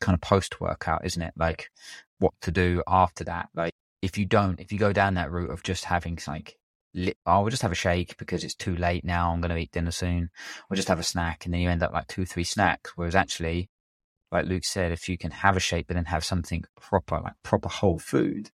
kind 0.01 0.15
of 0.15 0.21
post 0.21 0.61
workout, 0.61 1.05
isn't 1.05 1.23
it? 1.23 1.35
Like 1.37 1.71
what 2.19 2.33
to 2.43 2.51
do 2.51 2.83
after 2.87 3.25
that. 3.25 3.49
Like 3.55 3.75
if 4.03 4.17
you 4.17 4.25
don't, 4.25 4.61
if 4.61 4.73
you 4.73 4.79
go 4.79 4.93
down 4.93 5.15
that 5.15 5.31
route 5.31 5.51
of 5.51 5.63
just 5.63 5.85
having 5.85 6.19
like, 6.27 6.57
I 6.97 7.13
oh, 7.27 7.43
will 7.43 7.51
just 7.51 7.63
have 7.63 7.73
a 7.73 7.77
shake 7.77 8.17
because 8.17 8.43
it's 8.43 8.55
too 8.55 8.75
late 8.75 9.05
now. 9.05 9.31
I'm 9.31 9.41
going 9.41 9.51
to 9.51 9.57
eat 9.57 9.71
dinner 9.71 9.93
soon. 9.93 10.31
Or 10.69 10.77
just 10.77 10.89
have 10.89 10.99
a 10.99 11.05
snack 11.05 11.45
and 11.45 11.55
then 11.55 11.61
you 11.61 11.69
end 11.69 11.83
up 11.83 11.93
like 11.93 12.09
two, 12.09 12.25
three 12.25 12.45
snacks. 12.45 12.93
Whereas 12.97 13.15
actually, 13.15 13.69
like 14.33 14.47
Luke 14.47 14.65
said, 14.65 14.91
if 14.91 15.09
you 15.09 15.19
can 15.19 15.31
have 15.31 15.57
a 15.57 15.61
shake, 15.61 15.87
but 15.87 15.95
then 15.95 16.07
have 16.07 16.25
something 16.25 16.65
proper, 16.81 17.21
like 17.21 17.35
proper 17.43 17.69
whole 17.69 17.99
food, 17.99 18.51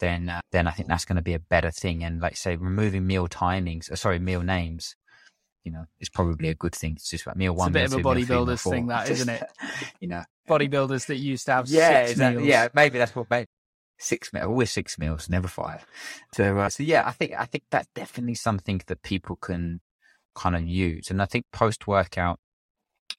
then 0.00 0.28
uh, 0.28 0.40
then 0.52 0.66
I 0.66 0.70
think 0.72 0.88
that's 0.88 1.04
going 1.04 1.16
to 1.16 1.22
be 1.22 1.34
a 1.34 1.38
better 1.38 1.70
thing. 1.70 2.04
And 2.04 2.20
like 2.20 2.36
say, 2.36 2.56
removing 2.56 3.06
meal 3.06 3.28
timings, 3.28 3.90
uh, 3.90 3.96
sorry, 3.96 4.18
meal 4.18 4.42
names, 4.42 4.96
you 5.64 5.72
know, 5.72 5.84
is 6.00 6.08
probably 6.08 6.48
a 6.48 6.54
good 6.54 6.74
thing. 6.74 6.92
It's 6.92 7.10
just 7.10 7.26
like 7.26 7.36
meal 7.36 7.52
it's 7.52 7.58
one. 7.58 7.76
It's 7.76 7.92
a 7.92 7.96
bit 7.96 8.06
of 8.06 8.06
a 8.06 8.08
bodybuilders 8.08 8.70
thing, 8.70 8.86
that 8.88 9.08
isn't 9.08 9.28
it? 9.28 9.44
you 10.00 10.08
know, 10.08 10.22
bodybuilders 10.48 11.06
that 11.06 11.16
used 11.16 11.46
to 11.46 11.52
have 11.52 11.68
yeah, 11.68 12.00
exactly, 12.00 12.42
meals. 12.42 12.48
yeah, 12.48 12.68
maybe 12.74 12.98
that's 12.98 13.14
what 13.14 13.30
made 13.30 13.46
six 13.98 14.32
meals, 14.32 14.46
always 14.46 14.70
six 14.70 14.98
meals, 14.98 15.28
never 15.28 15.48
five. 15.48 15.86
So, 16.34 16.58
uh, 16.58 16.68
so 16.68 16.82
yeah, 16.82 17.06
I 17.06 17.12
think 17.12 17.32
I 17.38 17.46
think 17.46 17.64
that's 17.70 17.88
definitely 17.94 18.34
something 18.34 18.80
that 18.86 19.02
people 19.02 19.36
can 19.36 19.80
kind 20.34 20.56
of 20.56 20.66
use, 20.66 21.10
and 21.10 21.22
I 21.22 21.26
think 21.26 21.46
post 21.52 21.86
workout, 21.86 22.38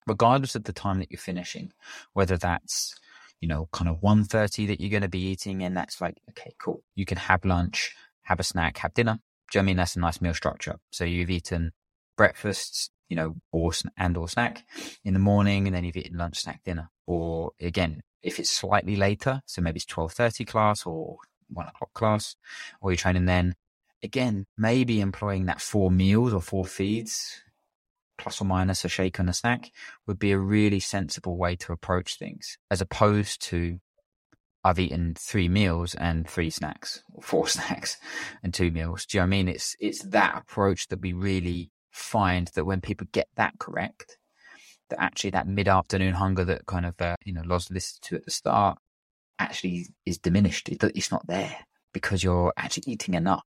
regardless 0.06 0.54
of 0.54 0.64
the 0.64 0.72
time 0.72 1.00
that 1.00 1.10
you're 1.10 1.18
finishing, 1.18 1.72
whether 2.12 2.36
that's 2.36 2.94
you 3.40 3.48
know, 3.48 3.68
kind 3.72 3.88
of 3.88 4.00
1.30 4.00 4.68
that 4.68 4.80
you're 4.80 4.90
going 4.90 5.02
to 5.02 5.08
be 5.08 5.26
eating. 5.28 5.62
And 5.62 5.76
that's 5.76 6.00
like, 6.00 6.16
okay, 6.30 6.54
cool. 6.58 6.82
You 6.94 7.04
can 7.04 7.18
have 7.18 7.44
lunch, 7.44 7.94
have 8.22 8.40
a 8.40 8.44
snack, 8.44 8.78
have 8.78 8.94
dinner. 8.94 9.18
Do 9.50 9.58
you 9.58 9.62
know 9.62 9.64
I 9.64 9.66
mean? 9.66 9.76
That's 9.76 9.96
a 9.96 10.00
nice 10.00 10.20
meal 10.20 10.34
structure. 10.34 10.76
So 10.90 11.04
you've 11.04 11.30
eaten 11.30 11.72
breakfast, 12.16 12.90
you 13.08 13.16
know, 13.16 13.36
or 13.52 13.72
and 13.96 14.16
or 14.16 14.28
snack 14.28 14.64
in 15.04 15.14
the 15.14 15.20
morning, 15.20 15.66
and 15.66 15.74
then 15.74 15.84
you've 15.84 15.96
eaten 15.96 16.18
lunch, 16.18 16.40
snack, 16.40 16.62
dinner. 16.64 16.90
Or 17.06 17.52
again, 17.60 18.02
if 18.22 18.40
it's 18.40 18.50
slightly 18.50 18.96
later, 18.96 19.42
so 19.46 19.62
maybe 19.62 19.76
it's 19.76 19.86
12.30 19.86 20.46
class 20.46 20.84
or 20.84 21.18
one 21.48 21.68
o'clock 21.68 21.92
class, 21.94 22.34
or 22.80 22.90
you're 22.90 22.96
training 22.96 23.26
then, 23.26 23.54
again, 24.02 24.46
maybe 24.58 25.00
employing 25.00 25.46
that 25.46 25.60
four 25.60 25.90
meals 25.90 26.32
or 26.32 26.40
four 26.40 26.64
feeds 26.64 27.42
plus 28.18 28.40
or 28.40 28.44
minus 28.44 28.84
a 28.84 28.88
shake 28.88 29.18
and 29.18 29.28
a 29.28 29.32
snack 29.32 29.70
would 30.06 30.18
be 30.18 30.32
a 30.32 30.38
really 30.38 30.80
sensible 30.80 31.36
way 31.36 31.56
to 31.56 31.72
approach 31.72 32.18
things 32.18 32.58
as 32.70 32.80
opposed 32.80 33.40
to 33.42 33.78
I've 34.66 34.80
eaten 34.80 35.14
three 35.16 35.48
meals 35.48 35.94
and 35.94 36.28
three 36.28 36.50
snacks 36.50 37.04
or 37.12 37.22
four 37.22 37.46
snacks 37.56 37.98
and 38.42 38.52
two 38.52 38.72
meals. 38.72 39.06
Do 39.06 39.16
you 39.16 39.20
know 39.20 39.26
what 39.26 39.28
I 39.28 39.30
mean? 39.30 39.48
It's, 39.48 39.76
it's 39.78 40.02
that 40.06 40.42
approach 40.42 40.88
that 40.88 41.00
we 41.00 41.12
really 41.12 41.70
find 41.92 42.48
that 42.56 42.64
when 42.64 42.80
people 42.80 43.06
get 43.12 43.28
that 43.36 43.60
correct, 43.60 44.18
that 44.90 45.00
actually 45.00 45.30
that 45.30 45.46
mid 45.46 45.68
afternoon 45.68 46.14
hunger 46.14 46.44
that 46.44 46.66
kind 46.66 46.84
of, 46.84 47.00
uh, 47.00 47.14
you 47.24 47.32
know, 47.32 47.42
Loz 47.44 47.70
listed 47.70 48.02
to 48.02 48.16
at 48.16 48.24
the 48.24 48.30
start 48.32 48.78
actually 49.38 49.86
is 50.04 50.18
diminished. 50.18 50.68
It, 50.68 50.82
it's 50.82 51.12
not 51.12 51.26
there 51.28 51.56
because 51.92 52.24
you're 52.24 52.52
actually 52.56 52.92
eating 52.92 53.14
enough. 53.14 53.44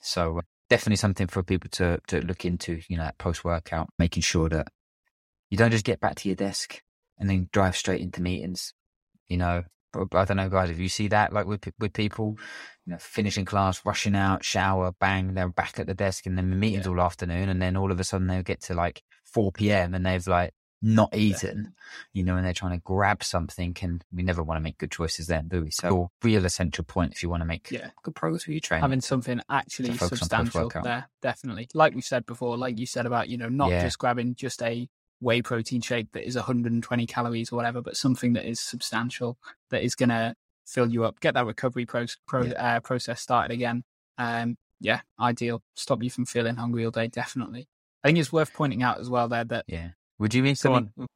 So 0.00 0.40
definitely 0.68 0.96
something 0.96 1.26
for 1.26 1.42
people 1.42 1.70
to 1.72 1.98
to 2.08 2.20
look 2.20 2.44
into. 2.44 2.80
You 2.88 2.96
know, 2.96 3.10
post 3.18 3.44
workout, 3.44 3.88
making 3.98 4.22
sure 4.22 4.48
that 4.48 4.68
you 5.50 5.56
don't 5.56 5.70
just 5.70 5.84
get 5.84 6.00
back 6.00 6.16
to 6.16 6.28
your 6.28 6.36
desk 6.36 6.80
and 7.18 7.28
then 7.30 7.48
drive 7.52 7.76
straight 7.76 8.00
into 8.00 8.22
meetings. 8.22 8.74
You 9.28 9.38
know, 9.38 9.64
I 10.12 10.24
don't 10.24 10.36
know, 10.36 10.48
guys, 10.48 10.70
if 10.70 10.78
you 10.78 10.88
see 10.88 11.08
that, 11.08 11.32
like 11.32 11.46
with 11.46 11.68
with 11.78 11.92
people, 11.92 12.36
you 12.84 12.92
know, 12.92 12.98
finishing 12.98 13.44
class, 13.44 13.84
rushing 13.84 14.14
out, 14.16 14.44
shower, 14.44 14.92
bang, 15.00 15.34
they're 15.34 15.48
back 15.48 15.78
at 15.78 15.86
the 15.86 15.94
desk, 15.94 16.26
and 16.26 16.36
then 16.36 16.50
the 16.50 16.56
meetings 16.56 16.86
yeah. 16.86 16.92
all 16.92 17.00
afternoon, 17.00 17.48
and 17.48 17.60
then 17.60 17.76
all 17.76 17.90
of 17.90 18.00
a 18.00 18.04
sudden 18.04 18.26
they'll 18.26 18.42
get 18.42 18.62
to 18.62 18.74
like 18.74 19.02
four 19.24 19.52
p.m. 19.52 19.94
and 19.94 20.04
they've 20.04 20.26
like 20.26 20.52
not 20.86 21.16
eaten, 21.16 21.74
you 22.12 22.22
know, 22.22 22.36
and 22.36 22.46
they're 22.46 22.52
trying 22.52 22.78
to 22.78 22.82
grab 22.84 23.24
something. 23.24 23.76
And 23.82 24.04
we 24.14 24.22
never 24.22 24.42
want 24.42 24.58
to 24.58 24.62
make 24.62 24.78
good 24.78 24.92
choices 24.92 25.26
then, 25.26 25.48
do 25.48 25.62
we? 25.62 25.70
So, 25.70 26.10
real 26.22 26.44
essential 26.44 26.84
point 26.84 27.12
if 27.12 27.22
you 27.22 27.28
want 27.28 27.40
to 27.40 27.46
make 27.46 27.70
yeah. 27.72 27.90
good 28.04 28.14
progress 28.14 28.46
with 28.46 28.54
your 28.54 28.60
training. 28.60 28.82
Having 28.82 29.00
something 29.00 29.40
actually 29.50 29.96
substantial 29.96 30.70
there, 30.82 31.08
definitely. 31.20 31.68
Like 31.74 31.94
we 31.94 32.02
said 32.02 32.24
before, 32.24 32.56
like 32.56 32.78
you 32.78 32.86
said 32.86 33.04
about, 33.04 33.28
you 33.28 33.36
know, 33.36 33.48
not 33.48 33.70
yeah. 33.70 33.82
just 33.82 33.98
grabbing 33.98 34.36
just 34.36 34.62
a 34.62 34.88
whey 35.20 35.42
protein 35.42 35.80
shake 35.80 36.12
that 36.12 36.26
is 36.26 36.36
120 36.36 37.06
calories 37.06 37.50
or 37.50 37.56
whatever, 37.56 37.82
but 37.82 37.96
something 37.96 38.34
that 38.34 38.48
is 38.48 38.60
substantial, 38.60 39.38
that 39.70 39.82
is 39.82 39.96
going 39.96 40.10
to 40.10 40.34
fill 40.66 40.88
you 40.88 41.04
up, 41.04 41.18
get 41.18 41.34
that 41.34 41.46
recovery 41.46 41.86
pro- 41.86 42.06
pro- 42.28 42.44
yeah. 42.44 42.76
uh, 42.76 42.80
process 42.80 43.20
started 43.20 43.52
again. 43.52 43.82
Um, 44.18 44.56
yeah, 44.80 45.00
ideal. 45.18 45.62
Stop 45.74 46.02
you 46.02 46.10
from 46.10 46.26
feeling 46.26 46.56
hungry 46.56 46.84
all 46.84 46.90
day, 46.90 47.08
definitely. 47.08 47.66
I 48.04 48.08
think 48.08 48.18
it's 48.18 48.32
worth 48.32 48.52
pointing 48.52 48.82
out 48.84 49.00
as 49.00 49.10
well 49.10 49.26
there 49.26 49.44
that 49.44 49.64
yeah. 49.66 49.90
Would 50.18 50.34
you 50.34 50.42
mean 50.42 50.54
something? 50.54 50.92
Go 50.96 51.02
on. 51.02 51.08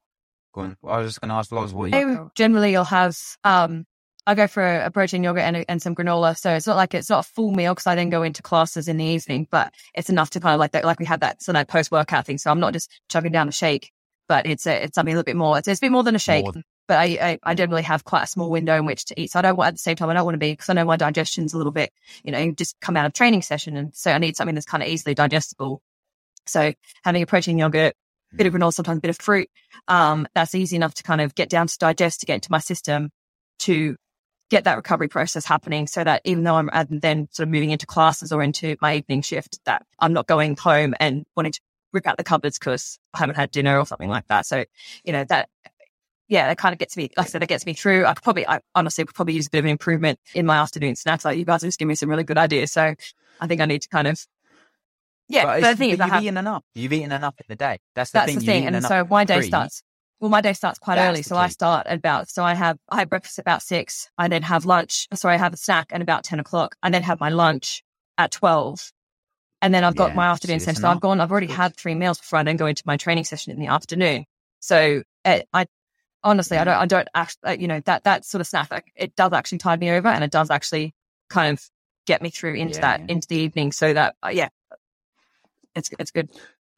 Go 0.53 0.61
on. 0.61 0.77
I 0.87 0.97
was 0.99 1.09
just 1.09 1.21
going 1.21 1.29
to 1.29 1.35
ask 1.35 1.51
Loz 1.51 1.73
what 1.73 1.91
you. 1.91 2.31
Generally, 2.35 2.71
you'll 2.71 2.83
have. 2.83 3.17
Um, 3.43 3.85
I 4.27 4.35
go 4.35 4.45
for 4.45 4.63
a 4.63 4.91
protein 4.91 5.23
yogurt 5.23 5.43
and, 5.43 5.65
and 5.67 5.81
some 5.81 5.95
granola, 5.95 6.37
so 6.37 6.53
it's 6.53 6.67
not 6.67 6.75
like 6.75 6.93
it's 6.93 7.09
not 7.09 7.25
a 7.25 7.29
full 7.29 7.51
meal 7.51 7.73
because 7.73 7.87
I 7.87 7.95
then 7.95 8.11
go 8.11 8.21
into 8.21 8.43
classes 8.43 8.87
in 8.87 8.97
the 8.97 9.03
evening, 9.05 9.47
but 9.49 9.73
it's 9.95 10.11
enough 10.11 10.29
to 10.31 10.39
kind 10.39 10.53
of 10.53 10.59
like 10.59 10.73
that, 10.73 10.85
like 10.85 10.99
we 10.99 11.05
had 11.05 11.21
that 11.21 11.41
so 11.41 11.53
that 11.53 11.67
post 11.67 11.91
workout 11.91 12.27
thing. 12.27 12.37
So 12.37 12.51
I'm 12.51 12.59
not 12.59 12.73
just 12.73 12.91
chugging 13.09 13.31
down 13.31 13.49
a 13.49 13.51
shake, 13.51 13.91
but 14.27 14.45
it's 14.45 14.67
a, 14.67 14.83
it's 14.83 14.93
something 14.93 15.11
a 15.11 15.17
little 15.17 15.25
bit 15.25 15.35
more. 15.35 15.57
It's, 15.57 15.67
it's 15.67 15.79
a 15.79 15.81
bit 15.81 15.91
more 15.91 16.03
than 16.03 16.15
a 16.15 16.19
shake. 16.19 16.43
More 16.43 16.63
but 16.87 16.97
I, 16.97 17.03
I, 17.03 17.39
I 17.43 17.55
generally 17.55 17.83
have 17.83 18.03
quite 18.03 18.23
a 18.23 18.27
small 18.27 18.49
window 18.49 18.75
in 18.75 18.85
which 18.85 19.05
to 19.05 19.19
eat. 19.19 19.31
So 19.31 19.39
I 19.39 19.43
don't 19.43 19.55
want, 19.55 19.69
at 19.69 19.73
the 19.75 19.79
same 19.79 19.95
time, 19.95 20.09
I 20.09 20.13
don't 20.13 20.25
want 20.25 20.35
to 20.35 20.39
be, 20.39 20.51
because 20.51 20.67
I 20.67 20.73
know 20.73 20.83
my 20.83 20.97
digestion's 20.97 21.53
a 21.53 21.57
little 21.57 21.71
bit, 21.71 21.93
you 22.23 22.33
know, 22.33 22.51
just 22.51 22.77
come 22.81 22.97
out 22.97 23.05
of 23.05 23.13
training 23.13 23.43
session. 23.43 23.77
And 23.77 23.95
so 23.95 24.11
I 24.11 24.17
need 24.17 24.35
something 24.35 24.55
that's 24.55 24.65
kind 24.65 24.83
of 24.83 24.89
easily 24.89 25.15
digestible. 25.15 25.81
So 26.47 26.73
having 27.03 27.23
a 27.23 27.25
protein 27.25 27.57
yogurt, 27.57 27.95
bit 28.35 28.47
of 28.47 28.53
granola, 28.53 28.73
sometimes 28.73 28.97
a 28.97 29.01
bit 29.01 29.09
of 29.09 29.17
fruit, 29.17 29.49
um, 29.87 30.27
that's 30.33 30.55
easy 30.55 30.75
enough 30.75 30.93
to 30.95 31.03
kind 31.03 31.21
of 31.21 31.35
get 31.35 31.49
down 31.49 31.67
to 31.67 31.77
digest, 31.77 32.21
to 32.21 32.25
get 32.25 32.35
into 32.35 32.51
my 32.51 32.59
system, 32.59 33.09
to 33.59 33.95
get 34.49 34.65
that 34.65 34.75
recovery 34.75 35.07
process 35.07 35.45
happening 35.45 35.87
so 35.87 36.03
that 36.03 36.21
even 36.25 36.43
though 36.43 36.55
I'm 36.55 36.69
then 36.89 37.29
sort 37.31 37.47
of 37.47 37.51
moving 37.51 37.71
into 37.71 37.85
classes 37.85 38.31
or 38.31 38.43
into 38.43 38.75
my 38.81 38.95
evening 38.95 39.21
shift, 39.21 39.59
that 39.65 39.85
I'm 39.99 40.13
not 40.13 40.27
going 40.27 40.57
home 40.57 40.93
and 40.99 41.25
wanting 41.35 41.53
to 41.53 41.61
rip 41.93 42.05
out 42.05 42.17
the 42.17 42.23
cupboards 42.23 42.59
because 42.59 42.99
I 43.13 43.19
haven't 43.19 43.35
had 43.35 43.51
dinner 43.51 43.77
or 43.77 43.85
something 43.85 44.09
like 44.09 44.27
that. 44.27 44.45
So, 44.45 44.65
you 45.03 45.13
know, 45.13 45.23
that, 45.25 45.49
yeah, 46.27 46.47
that 46.47 46.57
kind 46.57 46.73
of 46.73 46.79
gets 46.79 46.97
me, 46.97 47.09
like 47.15 47.27
I 47.27 47.29
said, 47.29 47.43
it 47.43 47.49
gets 47.49 47.65
me 47.65 47.73
through. 47.73 48.05
I 48.05 48.13
could 48.13 48.23
probably, 48.23 48.47
I 48.47 48.59
honestly 48.75 49.05
could 49.05 49.15
probably 49.15 49.33
use 49.35 49.47
a 49.47 49.49
bit 49.49 49.59
of 49.59 49.65
an 49.65 49.71
improvement 49.71 50.19
in 50.33 50.45
my 50.45 50.57
afternoon 50.57 50.95
snacks. 50.95 51.23
Like 51.23 51.37
you 51.37 51.45
guys 51.45 51.63
are 51.63 51.67
just 51.67 51.79
giving 51.79 51.89
me 51.89 51.95
some 51.95 52.09
really 52.09 52.23
good 52.23 52.37
ideas. 52.37 52.71
So 52.71 52.93
I 53.39 53.47
think 53.47 53.61
I 53.61 53.65
need 53.65 53.81
to 53.83 53.89
kind 53.89 54.07
of, 54.07 54.25
yeah, 55.31 55.45
but, 55.45 55.61
but 55.61 55.69
the 55.71 55.75
thing 55.77 55.89
is, 55.91 55.99
you've 55.99 56.09
have, 56.09 56.23
eaten 56.23 56.37
enough. 56.37 56.63
You've 56.75 56.93
eaten 56.93 57.11
enough 57.11 57.35
in 57.39 57.45
the 57.47 57.55
day. 57.55 57.79
That's 57.95 58.11
the 58.11 58.19
that's 58.19 58.31
thing. 58.31 58.39
the 58.39 58.45
thing. 58.45 58.65
And 58.65 58.83
so 58.83 59.05
my 59.09 59.23
day 59.23 59.41
starts, 59.41 59.83
well, 60.19 60.29
my 60.29 60.41
day 60.41 60.53
starts 60.53 60.79
quite 60.79 60.95
That's 60.95 61.09
early. 61.09 61.23
So 61.23 61.35
I 61.35 61.47
start 61.47 61.87
at 61.87 61.97
about, 61.97 62.29
so 62.29 62.43
I 62.43 62.53
have, 62.53 62.77
I 62.89 62.99
have 62.99 63.09
breakfast 63.09 63.39
about 63.39 63.61
six. 63.61 64.09
I 64.17 64.27
then 64.27 64.43
have 64.43 64.65
lunch. 64.65 65.07
Sorry, 65.13 65.35
I 65.35 65.37
have 65.37 65.53
a 65.53 65.57
snack 65.57 65.87
at 65.91 66.01
about 66.01 66.23
10 66.23 66.39
o'clock. 66.39 66.75
I 66.83 66.89
then 66.89 67.03
have 67.03 67.19
my 67.19 67.29
lunch 67.29 67.83
at 68.17 68.31
12. 68.31 68.91
And 69.63 69.73
then 69.73 69.83
I've 69.83 69.95
got 69.95 70.09
Yeah, 70.11 70.15
my 70.15 70.27
afternoon 70.27 70.59
session. 70.59 70.81
So 70.81 70.89
I've 70.89 70.99
gone, 70.99 71.19
I've 71.19 71.31
already 71.31 71.47
had 71.47 71.75
three 71.77 71.95
meals 71.95 72.17
before 72.19 72.39
I 72.39 72.43
then 72.43 72.57
go 72.57 72.65
into 72.65 72.83
my 72.85 72.97
training 72.97 73.23
session 73.25 73.53
in 73.53 73.59
the 73.59 73.67
afternoon. 73.67 74.25
So 74.59 75.03
uh, 75.23 75.39
I, 75.53 75.65
honestly, 76.23 76.57
I 76.57 76.63
don't, 76.63 76.75
I 76.77 76.85
don't 76.87 77.07
actually, 77.13 77.49
uh, 77.49 77.51
you 77.53 77.67
know, 77.67 77.79
that, 77.85 78.03
that 78.03 78.25
sort 78.25 78.41
of 78.41 78.47
snack, 78.47 78.71
like, 78.71 78.91
it 78.95 79.15
does 79.15 79.33
actually 79.33 79.59
tide 79.59 79.79
me 79.79 79.91
over 79.91 80.07
and 80.07 80.23
it 80.23 80.31
does 80.31 80.49
actually 80.49 80.93
kind 81.29 81.53
of 81.53 81.63
get 82.07 82.21
me 82.21 82.31
through 82.31 82.55
into 82.55 82.75
Yeah, 82.75 82.81
that, 82.81 83.01
yeah. 83.01 83.13
into 83.13 83.27
the 83.27 83.37
evening. 83.37 83.71
So 83.71 83.93
that, 83.93 84.15
uh, 84.23 84.29
yeah, 84.29 84.49
it's, 85.75 85.89
it's 85.99 86.11
good. 86.11 86.29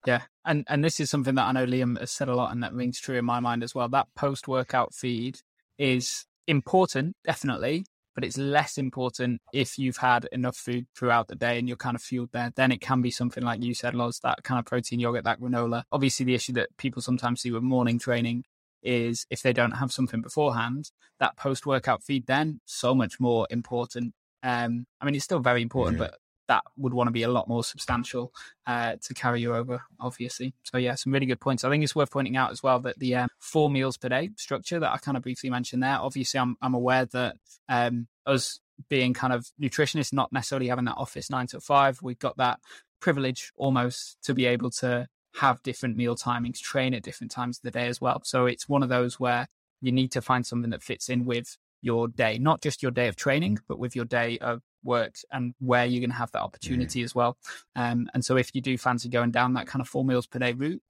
Yeah, 0.06 0.24
and 0.44 0.66
and 0.68 0.84
this 0.84 1.00
is 1.00 1.10
something 1.10 1.36
that 1.36 1.46
I 1.46 1.52
know 1.54 1.66
Liam 1.66 1.98
has 2.00 2.12
said 2.12 2.28
a 2.28 2.36
lot, 2.36 2.52
and 2.52 2.62
that 2.64 2.74
rings 2.74 3.00
true 3.00 3.18
in 3.18 3.26
my 3.26 3.40
mind 3.40 3.64
as 3.64 3.74
well. 3.74 3.88
That 3.88 4.08
post 4.16 4.48
workout 4.50 4.94
feed 4.94 5.40
is 5.78 6.26
important, 6.46 7.16
definitely, 7.24 7.86
but 8.14 8.26
it's 8.26 8.38
less 8.38 8.78
important 8.78 9.42
if 9.54 9.80
you've 9.80 9.98
had 9.98 10.28
enough 10.34 10.58
food 10.58 10.88
throughout 10.96 11.30
the 11.30 11.36
day 11.36 11.58
and 11.58 11.68
you're 11.70 11.78
kind 11.78 11.96
of 11.96 12.02
fueled 12.02 12.32
there. 12.34 12.52
Then 12.54 12.72
it 12.72 12.82
can 12.82 13.02
be 13.02 13.12
something 13.12 13.44
like 13.44 13.64
you 13.64 13.74
said, 13.74 13.96
Loz, 13.96 14.20
that 14.24 14.44
kind 14.44 14.60
of 14.60 14.66
protein 14.66 15.00
yogurt, 15.00 15.24
that 15.24 15.40
granola. 15.40 15.84
Obviously, 15.92 16.26
the 16.26 16.36
issue 16.36 16.54
that 16.54 16.76
people 16.78 17.02
sometimes 17.02 17.42
see 17.42 17.52
with 17.52 17.64
morning 17.64 17.98
training 17.98 18.44
is 18.84 19.26
if 19.30 19.42
they 19.42 19.54
don't 19.54 19.72
have 19.72 19.94
something 19.94 20.22
beforehand, 20.22 20.92
that 21.20 21.38
post 21.38 21.66
workout 21.66 22.04
feed 22.04 22.26
then 22.28 22.60
so 22.66 22.94
much 22.94 23.20
more 23.22 23.48
important. 23.50 24.14
Um, 24.44 24.86
I 25.00 25.06
mean, 25.06 25.16
it's 25.16 25.24
still 25.24 25.40
very 25.40 25.62
important, 25.62 25.98
Yeah. 25.98 26.08
but 26.08 26.18
that 26.48 26.64
would 26.78 26.94
want 26.94 27.08
to 27.08 27.12
be 27.12 27.24
a 27.24 27.30
lot 27.30 27.48
more 27.48 27.64
substantial 27.64 28.34
uh, 28.68 28.96
to 29.02 29.14
carry 29.14 29.42
you 29.42 29.56
over, 29.56 29.82
obviously. 30.00 30.54
So 30.64 30.78
yeah, 30.78 30.96
some 30.96 31.14
really 31.14 31.26
good 31.26 31.40
points. 31.40 31.64
I 31.64 31.70
think 31.70 31.84
it's 31.84 31.96
worth 31.96 32.12
pointing 32.12 32.38
out 32.38 32.52
as 32.52 32.62
well 32.62 32.80
that 32.82 33.00
the 33.00 33.16
um, 33.16 33.30
four 33.40 33.70
meals 33.70 33.98
per 33.98 34.10
day 34.10 34.32
structure 34.38 34.80
that 34.80 34.92
I 34.92 34.98
kind 34.98 35.18
of 35.18 35.24
briefly 35.24 35.50
mentioned 35.50 35.84
there. 35.84 35.98
Obviously, 36.00 36.40
I'm 36.40 36.58
I'm 36.62 36.74
aware 36.74 37.06
that 37.06 37.36
um, 37.70 38.08
us 38.26 38.60
being 38.90 39.14
kind 39.14 39.34
of 39.34 39.48
nutritionists, 39.62 40.14
not 40.14 40.32
necessarily 40.34 40.68
having 40.68 40.86
that 40.86 40.98
office 40.98 41.30
nine 41.30 41.48
to 41.48 41.60
five, 41.60 42.00
we've 42.02 42.20
got 42.20 42.38
that 42.38 42.60
privilege 43.00 43.52
almost 43.56 44.18
to 44.24 44.34
be 44.34 44.46
able 44.46 44.72
to 44.72 45.08
have 45.36 45.62
different 45.64 45.98
meal 45.98 46.16
timings, 46.16 46.60
train 46.60 46.94
at 46.94 47.04
different 47.04 47.32
times 47.32 47.58
of 47.58 47.64
the 47.64 47.72
day 47.72 47.88
as 47.88 48.00
well. 48.00 48.22
So 48.24 48.46
it's 48.46 48.70
one 48.70 48.84
of 48.84 48.90
those 48.90 49.20
where 49.20 49.48
you 49.82 49.92
need 49.92 50.12
to 50.12 50.22
find 50.22 50.46
something 50.46 50.72
that 50.72 50.84
fits 50.84 51.10
in 51.10 51.26
with 51.26 51.58
your 51.82 52.08
day, 52.08 52.38
not 52.38 52.62
just 52.62 52.82
your 52.82 52.92
day 52.92 53.08
of 53.08 53.16
training, 53.16 53.60
but 53.68 53.80
with 53.80 53.96
your 53.96 54.06
day 54.06 54.38
of 54.40 54.62
work 54.84 55.16
and 55.32 55.54
where 55.60 55.86
you're 55.86 56.02
going 56.02 56.10
to 56.10 56.16
have 56.16 56.32
that 56.32 56.42
opportunity 56.42 57.02
as 57.04 57.16
well. 57.16 57.38
Um, 57.76 58.10
and 58.14 58.24
so 58.24 58.38
if 58.38 58.54
you 58.54 58.62
do 58.62 58.78
fancy 58.78 59.10
going 59.10 59.32
down 59.32 59.54
that 59.54 59.68
kind 59.68 59.82
of 59.82 59.88
four 59.88 60.04
meals 60.04 60.28
per 60.28 60.40
day 60.40 60.54
route, 60.54 60.82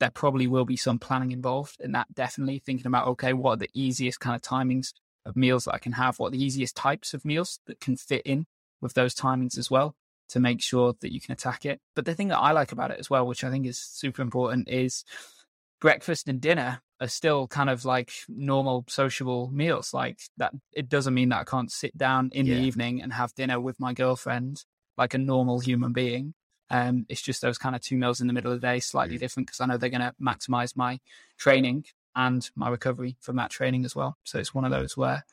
there 0.00 0.10
probably 0.10 0.46
will 0.46 0.64
be 0.64 0.76
some 0.76 0.98
planning 0.98 1.30
involved 1.30 1.76
in 1.80 1.92
that. 1.92 2.12
Definitely 2.12 2.58
thinking 2.58 2.86
about, 2.86 3.06
okay, 3.08 3.32
what 3.32 3.52
are 3.52 3.56
the 3.56 3.70
easiest 3.74 4.20
kind 4.20 4.34
of 4.34 4.42
timings 4.42 4.92
of 5.24 5.36
meals 5.36 5.64
that 5.64 5.74
I 5.74 5.78
can 5.78 5.92
have? 5.92 6.18
What 6.18 6.28
are 6.28 6.36
the 6.36 6.44
easiest 6.44 6.76
types 6.76 7.14
of 7.14 7.24
meals 7.24 7.60
that 7.66 7.78
can 7.78 7.96
fit 7.96 8.22
in 8.24 8.46
with 8.80 8.94
those 8.94 9.14
timings 9.14 9.56
as 9.56 9.70
well 9.70 9.94
to 10.30 10.40
make 10.40 10.60
sure 10.60 10.94
that 11.00 11.12
you 11.12 11.20
can 11.20 11.32
attack 11.32 11.64
it? 11.64 11.80
But 11.94 12.04
the 12.04 12.14
thing 12.14 12.28
that 12.28 12.38
I 12.38 12.50
like 12.52 12.72
about 12.72 12.90
it 12.90 12.98
as 12.98 13.08
well, 13.08 13.26
which 13.26 13.44
I 13.44 13.50
think 13.50 13.66
is 13.66 13.78
super 13.78 14.22
important, 14.22 14.68
is 14.68 15.04
breakfast 15.82 16.28
and 16.28 16.40
dinner 16.40 16.80
are 17.00 17.08
still 17.08 17.48
kind 17.48 17.68
of 17.68 17.84
like 17.84 18.12
normal 18.28 18.84
sociable 18.88 19.50
meals. 19.52 19.92
Like 19.92 20.20
that, 20.36 20.52
it 20.72 20.88
doesn't 20.88 21.12
mean 21.12 21.30
that 21.30 21.40
I 21.40 21.44
can't 21.44 21.70
sit 21.70 21.98
down 21.98 22.30
in 22.32 22.46
Yeah. 22.46 22.54
the 22.54 22.60
evening 22.62 23.02
and 23.02 23.12
have 23.12 23.34
dinner 23.34 23.60
with 23.60 23.80
my 23.80 23.92
girlfriend 23.92 24.64
like 24.96 25.12
a 25.12 25.18
normal 25.18 25.58
human 25.58 25.92
being. 25.92 26.34
Um, 26.70 27.04
it's 27.08 27.20
just 27.20 27.42
those 27.42 27.58
kind 27.58 27.74
of 27.74 27.82
two 27.82 27.98
meals 27.98 28.20
in 28.20 28.28
the 28.28 28.32
middle 28.32 28.52
of 28.52 28.60
the 28.60 28.66
day, 28.66 28.78
slightly 28.78 29.18
different 29.18 29.48
because 29.48 29.60
I 29.60 29.66
know 29.66 29.76
they're 29.76 29.90
going 29.90 30.00
to 30.00 30.14
maximize 30.22 30.76
my 30.76 31.00
training 31.36 31.84
and 32.14 32.48
my 32.54 32.68
recovery 32.68 33.16
from 33.20 33.36
that 33.36 33.50
training 33.50 33.84
as 33.84 33.96
well. 33.96 34.16
So 34.22 34.38
it's 34.38 34.54
one 34.54 34.64
of 34.64 34.70
those 34.70 34.96
where, 34.96 35.24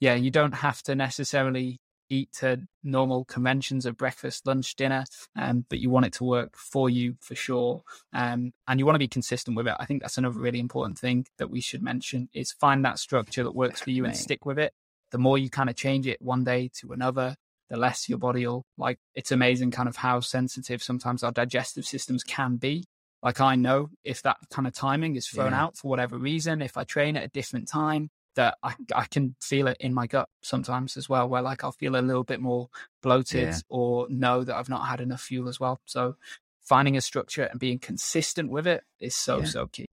yeah, 0.00 0.14
you 0.14 0.30
don't 0.30 0.52
have 0.52 0.82
to 0.82 0.94
necessarily 0.94 1.80
eat 2.10 2.32
to 2.34 2.60
normal 2.82 3.24
conventions 3.24 3.86
of 3.86 3.96
breakfast, 3.96 4.46
lunch, 4.46 4.74
dinner, 4.76 5.04
um, 5.36 5.64
but 5.68 5.78
you 5.78 5.90
want 5.90 6.06
it 6.06 6.12
to 6.14 6.24
work 6.24 6.56
for 6.56 6.88
you 6.88 7.16
for 7.20 7.34
sure. 7.34 7.82
Um, 8.12 8.52
and 8.66 8.78
you 8.78 8.86
want 8.86 8.94
to 8.94 9.00
be 9.00 9.08
consistent 9.08 9.56
with 9.56 9.68
it. 9.68 9.74
I 9.78 9.84
think 9.84 10.02
that's 10.02 10.18
another 10.18 10.38
really 10.38 10.60
important 10.60 10.98
thing 10.98 11.26
that 11.38 11.50
we 11.50 11.60
should 11.60 11.82
mention 11.82 12.28
is 12.32 12.52
find 12.52 12.84
that 12.84 12.98
structure 12.98 13.44
that 13.44 13.54
works 13.54 13.80
for 13.80 13.90
you 13.90 14.04
and 14.04 14.16
stick 14.16 14.46
with 14.46 14.58
it. 14.58 14.72
The 15.10 15.18
more 15.18 15.38
you 15.38 15.50
kind 15.50 15.70
of 15.70 15.76
change 15.76 16.06
it 16.06 16.20
one 16.20 16.44
day 16.44 16.70
to 16.80 16.92
another, 16.92 17.36
the 17.70 17.76
less 17.76 18.08
your 18.08 18.18
body 18.18 18.46
will 18.46 18.64
like 18.76 18.98
it's 19.14 19.30
amazing 19.30 19.70
kind 19.70 19.88
of 19.88 19.96
how 19.96 20.20
sensitive 20.20 20.82
sometimes 20.82 21.22
our 21.22 21.32
digestive 21.32 21.84
systems 21.86 22.24
can 22.24 22.56
be. 22.56 22.84
Like 23.22 23.40
I 23.40 23.56
know 23.56 23.90
if 24.04 24.22
that 24.22 24.36
kind 24.50 24.66
of 24.66 24.74
timing 24.74 25.16
is 25.16 25.26
thrown 25.26 25.52
Yeah. 25.52 25.64
out 25.64 25.76
for 25.76 25.88
whatever 25.88 26.16
reason, 26.18 26.62
if 26.62 26.76
I 26.76 26.84
train 26.84 27.16
at 27.16 27.24
a 27.24 27.28
different 27.28 27.68
time, 27.68 28.10
that 28.34 28.56
I, 28.62 28.74
I 28.94 29.04
can 29.06 29.34
feel 29.40 29.66
it 29.66 29.76
in 29.80 29.92
my 29.92 30.06
gut 30.06 30.28
sometimes 30.42 30.96
as 30.96 31.08
well, 31.08 31.28
where 31.28 31.42
like 31.42 31.64
I'll 31.64 31.72
feel 31.72 31.96
a 31.96 32.02
little 32.02 32.24
bit 32.24 32.40
more 32.40 32.68
bloated 33.02 33.48
Yeah. 33.48 33.58
or 33.68 34.06
know 34.08 34.44
that 34.44 34.54
I've 34.56 34.68
not 34.68 34.86
had 34.86 35.00
enough 35.00 35.22
fuel 35.22 35.48
as 35.48 35.58
well. 35.58 35.80
So 35.86 36.16
finding 36.60 36.96
a 36.96 37.00
structure 37.00 37.44
and 37.44 37.58
being 37.58 37.78
consistent 37.78 38.50
with 38.50 38.66
it 38.66 38.84
is 39.00 39.14
so, 39.16 39.38
Yeah. 39.38 39.44
so 39.44 39.66
key. 39.66 39.86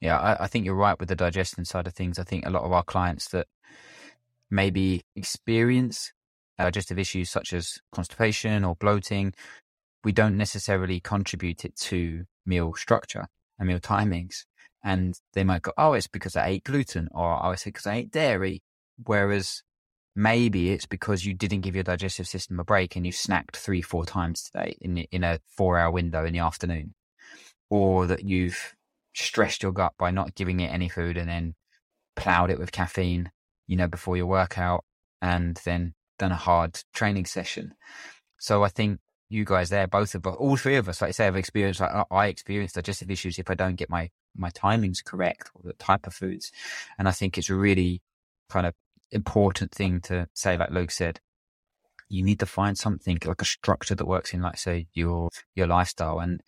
Yeah, 0.00 0.18
I, 0.18 0.44
I 0.44 0.46
think 0.46 0.64
you're 0.64 0.74
right 0.74 0.98
with 0.98 1.08
the 1.08 1.16
digestion 1.16 1.64
side 1.64 1.86
of 1.86 1.94
things. 1.94 2.18
I 2.18 2.24
think 2.24 2.46
a 2.46 2.50
lot 2.50 2.64
of 2.64 2.72
our 2.72 2.84
clients 2.84 3.28
that 3.28 3.46
maybe 4.50 5.02
experience 5.14 6.12
uh, 6.58 6.64
digestive 6.64 6.98
issues 6.98 7.30
such 7.30 7.52
as 7.52 7.78
constipation 7.92 8.64
or 8.64 8.74
bloating, 8.76 9.34
we 10.04 10.12
don't 10.12 10.36
necessarily 10.36 11.00
contribute 11.00 11.64
it 11.64 11.76
to 11.76 12.24
meal 12.46 12.74
structure 12.74 13.26
and 13.58 13.68
meal 13.68 13.78
timings. 13.80 14.44
And 14.88 15.20
they 15.34 15.44
might 15.44 15.62
go, 15.62 15.72
oh, 15.76 15.92
it's 15.92 16.06
because 16.06 16.34
I 16.34 16.46
ate 16.48 16.64
gluten, 16.64 17.08
or 17.12 17.38
oh, 17.44 17.50
it's 17.50 17.64
because 17.64 17.86
I 17.86 17.96
ate 17.96 18.10
dairy. 18.10 18.62
Whereas 19.04 19.62
maybe 20.16 20.70
it's 20.70 20.86
because 20.86 21.26
you 21.26 21.34
didn't 21.34 21.60
give 21.60 21.74
your 21.74 21.84
digestive 21.84 22.26
system 22.26 22.58
a 22.58 22.64
break 22.64 22.96
and 22.96 23.04
you 23.04 23.12
snacked 23.12 23.56
three, 23.56 23.82
four 23.82 24.06
times 24.06 24.42
today 24.44 24.76
in 24.80 24.98
in 25.12 25.24
a 25.24 25.40
four 25.56 25.78
hour 25.78 25.90
window 25.90 26.24
in 26.24 26.32
the 26.32 26.38
afternoon, 26.38 26.94
or 27.68 28.06
that 28.06 28.24
you've 28.24 28.74
stressed 29.14 29.62
your 29.62 29.72
gut 29.72 29.92
by 29.98 30.10
not 30.10 30.34
giving 30.34 30.60
it 30.60 30.72
any 30.72 30.88
food 30.88 31.16
and 31.18 31.28
then 31.28 31.54
plowed 32.16 32.50
it 32.50 32.58
with 32.58 32.72
caffeine, 32.72 33.30
you 33.66 33.76
know, 33.76 33.88
before 33.88 34.16
your 34.16 34.26
workout 34.26 34.84
and 35.20 35.60
then 35.64 35.94
done 36.18 36.32
a 36.32 36.36
hard 36.36 36.80
training 36.94 37.26
session. 37.26 37.74
So 38.38 38.64
I 38.64 38.68
think 38.68 39.00
you 39.28 39.44
guys 39.44 39.68
there, 39.68 39.86
both 39.86 40.14
of 40.14 40.26
us, 40.26 40.36
all 40.38 40.56
three 40.56 40.76
of 40.76 40.88
us, 40.88 41.02
like 41.02 41.08
I 41.08 41.12
say, 41.12 41.24
have 41.26 41.36
experienced, 41.36 41.80
like 41.80 42.06
I 42.10 42.26
experience 42.28 42.72
digestive 42.72 43.10
issues 43.10 43.38
if 43.38 43.50
I 43.50 43.54
don't 43.54 43.76
get 43.76 43.90
my, 43.90 44.10
my 44.38 44.50
timings 44.50 45.04
correct 45.04 45.50
or 45.54 45.62
the 45.64 45.72
type 45.74 46.06
of 46.06 46.14
foods. 46.14 46.50
And 46.98 47.08
I 47.08 47.12
think 47.12 47.36
it's 47.36 47.50
a 47.50 47.54
really 47.54 48.02
kind 48.48 48.66
of 48.66 48.74
important 49.10 49.72
thing 49.72 50.00
to 50.02 50.28
say, 50.34 50.56
like 50.56 50.70
Luke 50.70 50.90
said, 50.90 51.20
you 52.08 52.22
need 52.22 52.40
to 52.40 52.46
find 52.46 52.78
something 52.78 53.18
like 53.24 53.42
a 53.42 53.46
structure 53.46 53.94
that 53.94 54.06
works 54.06 54.32
in, 54.32 54.40
like 54.40 54.58
say, 54.58 54.86
your, 54.94 55.30
your 55.54 55.66
lifestyle. 55.66 56.20
And 56.20 56.42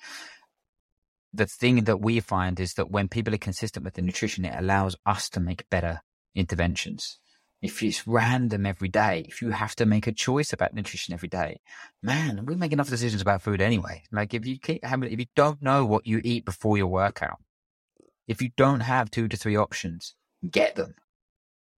the 1.33 1.47
thing 1.47 1.85
that 1.85 2.01
we 2.01 2.21
find 2.21 2.59
is 2.59 2.75
that 2.75 2.91
when 2.91 3.09
people 3.09 3.35
are 3.35 3.39
consistent 3.39 3.85
with 3.85 3.95
the 3.95 4.03
nutrition, 4.03 4.45
it 4.45 4.55
allows 4.57 4.97
us 5.07 5.29
to 5.31 5.41
make 5.41 5.69
better 5.71 6.01
interventions. 6.35 7.19
If 7.63 7.83
it's 7.83 8.07
random 8.07 8.65
every 8.65 8.89
day, 8.89 9.27
if 9.29 9.43
you 9.43 9.51
have 9.51 9.77
to 9.77 9.85
make 9.85 10.07
a 10.07 10.13
choice 10.13 10.53
about 10.53 10.73
nutrition 10.73 11.13
every 11.13 11.29
day, 11.29 11.61
man, 12.03 12.47
we 12.47 12.55
make 12.55 12.73
enough 12.73 12.89
decisions 12.89 13.21
about 13.21 13.43
food 13.43 13.61
anyway. 13.61 14.03
Like 14.11 14.33
if 14.33 14.47
you 14.47 14.59
keep 14.59 14.83
having, 14.83 15.13
if 15.13 15.19
you 15.19 15.27
don't 15.37 15.61
know 15.61 15.85
what 15.85 16.07
you 16.07 16.23
eat 16.25 16.47
before 16.47 16.79
your 16.79 16.87
workout, 16.87 17.39
if 18.31 18.41
you 18.41 18.51
don't 18.57 18.81
have 18.81 19.11
two 19.11 19.27
to 19.27 19.37
three 19.37 19.57
options, 19.57 20.15
get 20.49 20.77
them. 20.77 20.95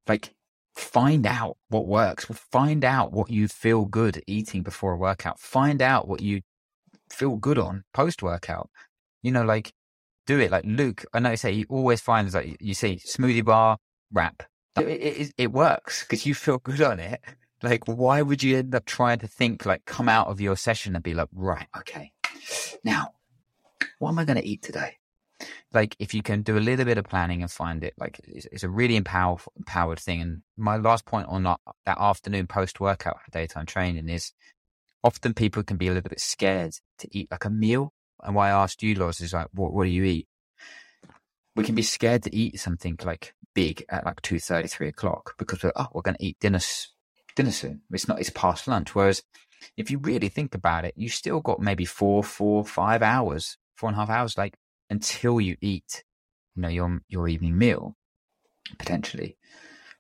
Like 0.09 0.35
find 0.75 1.25
out 1.25 1.57
what 1.69 1.87
works. 1.87 2.25
Find 2.25 2.85
out 2.85 3.13
what 3.13 3.31
you 3.31 3.47
feel 3.47 3.85
good 3.85 4.21
eating 4.27 4.63
before 4.63 4.93
a 4.93 4.97
workout. 4.97 5.39
Find 5.39 5.81
out 5.81 6.09
what 6.09 6.21
you 6.21 6.41
feel 7.09 7.37
good 7.37 7.57
on 7.57 7.85
post 7.95 8.21
workout. 8.21 8.69
You 9.23 9.31
know, 9.31 9.45
like 9.45 9.73
do 10.27 10.41
it. 10.41 10.51
Like 10.51 10.65
Luke, 10.67 11.05
I 11.15 11.21
know 11.21 11.31
you 11.31 11.37
say 11.37 11.55
he 11.55 11.67
always 11.69 12.01
finds 12.01 12.35
like 12.35 12.57
you 12.61 12.75
see 12.75 12.97
smoothie 12.97 13.45
bar, 13.45 13.79
wrap. 14.13 14.43
It, 14.77 14.89
it, 14.89 15.33
it 15.39 15.53
works 15.53 16.03
because 16.03 16.27
you 16.27 16.35
feel 16.35 16.59
good 16.59 16.83
on 16.83 16.99
it. 16.99 17.21
Like, 17.63 17.85
why 17.87 18.23
would 18.23 18.43
you 18.43 18.57
end 18.57 18.75
up 18.75 18.87
trying 18.87 19.19
to 19.19 19.29
think, 19.29 19.67
like, 19.67 19.85
come 19.85 20.09
out 20.09 20.29
of 20.29 20.41
your 20.41 20.57
session 20.57 20.95
and 20.95 21.05
be 21.05 21.13
like, 21.13 21.29
right, 21.31 21.67
okay, 21.77 22.11
now, 22.83 23.13
what 23.99 24.09
am 24.11 24.19
I 24.19 24.25
going 24.25 24.39
to 24.39 24.47
eat 24.47 24.63
today? 24.63 24.97
Like, 25.73 25.97
if 25.99 26.13
you 26.15 26.23
can 26.23 26.43
do 26.43 26.59
a 26.59 26.61
little 26.61 26.85
bit 26.85 26.99
of 26.99 27.05
planning 27.05 27.43
and 27.43 27.51
find 27.51 27.83
it, 27.83 27.95
like, 27.99 28.21
it's, 28.25 28.47
it's 28.53 28.63
a 28.63 28.69
really 28.69 28.97
empowered, 28.97 29.41
empowered 29.57 29.99
thing. 29.99 30.21
And 30.21 30.43
my 30.57 30.77
last 30.77 31.07
point 31.07 31.29
on 31.29 31.45
that, 31.45 31.61
that 31.87 31.99
afternoon 31.99 32.47
post 32.47 32.81
workout 32.81 33.17
daytime 33.33 33.67
training 33.67 34.09
is 34.09 34.33
often 35.03 35.33
people 35.33 35.63
can 35.63 35.77
be 35.77 35.89
a 35.89 35.93
little 35.93 36.09
bit 36.09 36.21
scared 36.21 36.75
to 36.99 37.09
eat 37.11 37.29
like 37.31 37.45
a 37.45 37.51
meal. 37.51 37.93
And 38.23 38.35
why 38.35 38.49
I 38.49 38.63
asked 38.63 38.83
you, 38.83 38.95
Loz, 38.95 39.21
is 39.21 39.33
like, 39.33 39.49
what, 39.53 39.73
what 39.73 39.85
do 39.85 39.91
you 39.91 40.05
eat? 40.05 40.29
We 41.57 41.65
can 41.65 41.75
be 41.75 41.83
scared 41.83 42.23
to 42.25 42.37
eat 42.37 42.61
something 42.61 42.99
like 43.03 43.35
big 43.55 43.85
at 43.89 44.05
like 44.05 44.21
two 44.23 44.39
thirty, 44.39 44.69
three 44.69 44.89
o'clock 44.89 45.35
because 45.39 45.63
we're, 45.63 45.73
oh, 45.75 45.89
we're 45.93 46.03
going 46.03 46.17
to 46.17 46.25
eat 46.25 46.37
dinner, 46.39 46.61
dinner 47.35 47.51
soon. 47.51 47.81
It's 47.91 48.07
not, 48.07 48.21
it's 48.21 48.31
past 48.31 48.69
lunch. 48.69 48.95
Whereas 48.95 49.23
if 49.77 49.91
you 49.91 49.99
really 49.99 50.29
think 50.29 50.55
about 50.55 50.85
it, 50.85 50.95
you 50.97 51.09
still 51.09 51.41
got 51.41 51.61
maybe 51.61 51.85
four, 51.85 52.23
four, 52.23 52.65
five 52.65 53.03
hours, 53.03 53.57
four 53.75 53.89
and 53.89 53.97
a 53.97 54.01
half 54.01 54.11
hours, 54.11 54.39
like 54.39 54.55
until 54.91 55.41
you 55.41 55.57
eat, 55.61 56.05
you 56.55 56.63
know, 56.63 56.69
your, 56.69 57.01
your 57.09 57.29
evening 57.29 57.57
meal 57.57 57.97
potentially. 58.79 59.37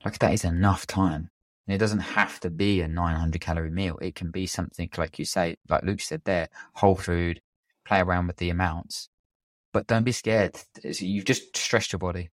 Like 0.05 0.19
that 0.19 0.33
is 0.33 0.45
enough 0.45 0.87
time. 0.87 1.31
And 1.67 1.75
it 1.75 1.79
doesn't 1.79 2.01
have 2.01 2.41
to 2.41 2.51
be 2.51 2.81
a 2.81 2.89
900 2.89 3.41
calorie 3.41 3.71
meal. 3.71 3.99
It 4.01 4.15
can 4.15 4.31
be 4.31 4.47
something 4.47 4.91
like 4.97 5.19
you 5.19 5.25
say, 5.25 5.57
like 5.69 5.85
Luke 5.85 6.01
said 6.01 6.23
there, 6.25 6.49
whole 6.75 6.97
food, 6.97 7.41
play 7.85 8.01
around 8.01 8.27
with 8.27 8.37
the 8.37 8.51
amounts, 8.51 9.09
but 9.73 9.87
don't 9.87 10.05
be 10.05 10.13
scared. 10.13 10.57
You've 10.83 11.25
just 11.25 11.57
stressed 11.57 11.93
your 11.93 11.99
body. 11.99 12.31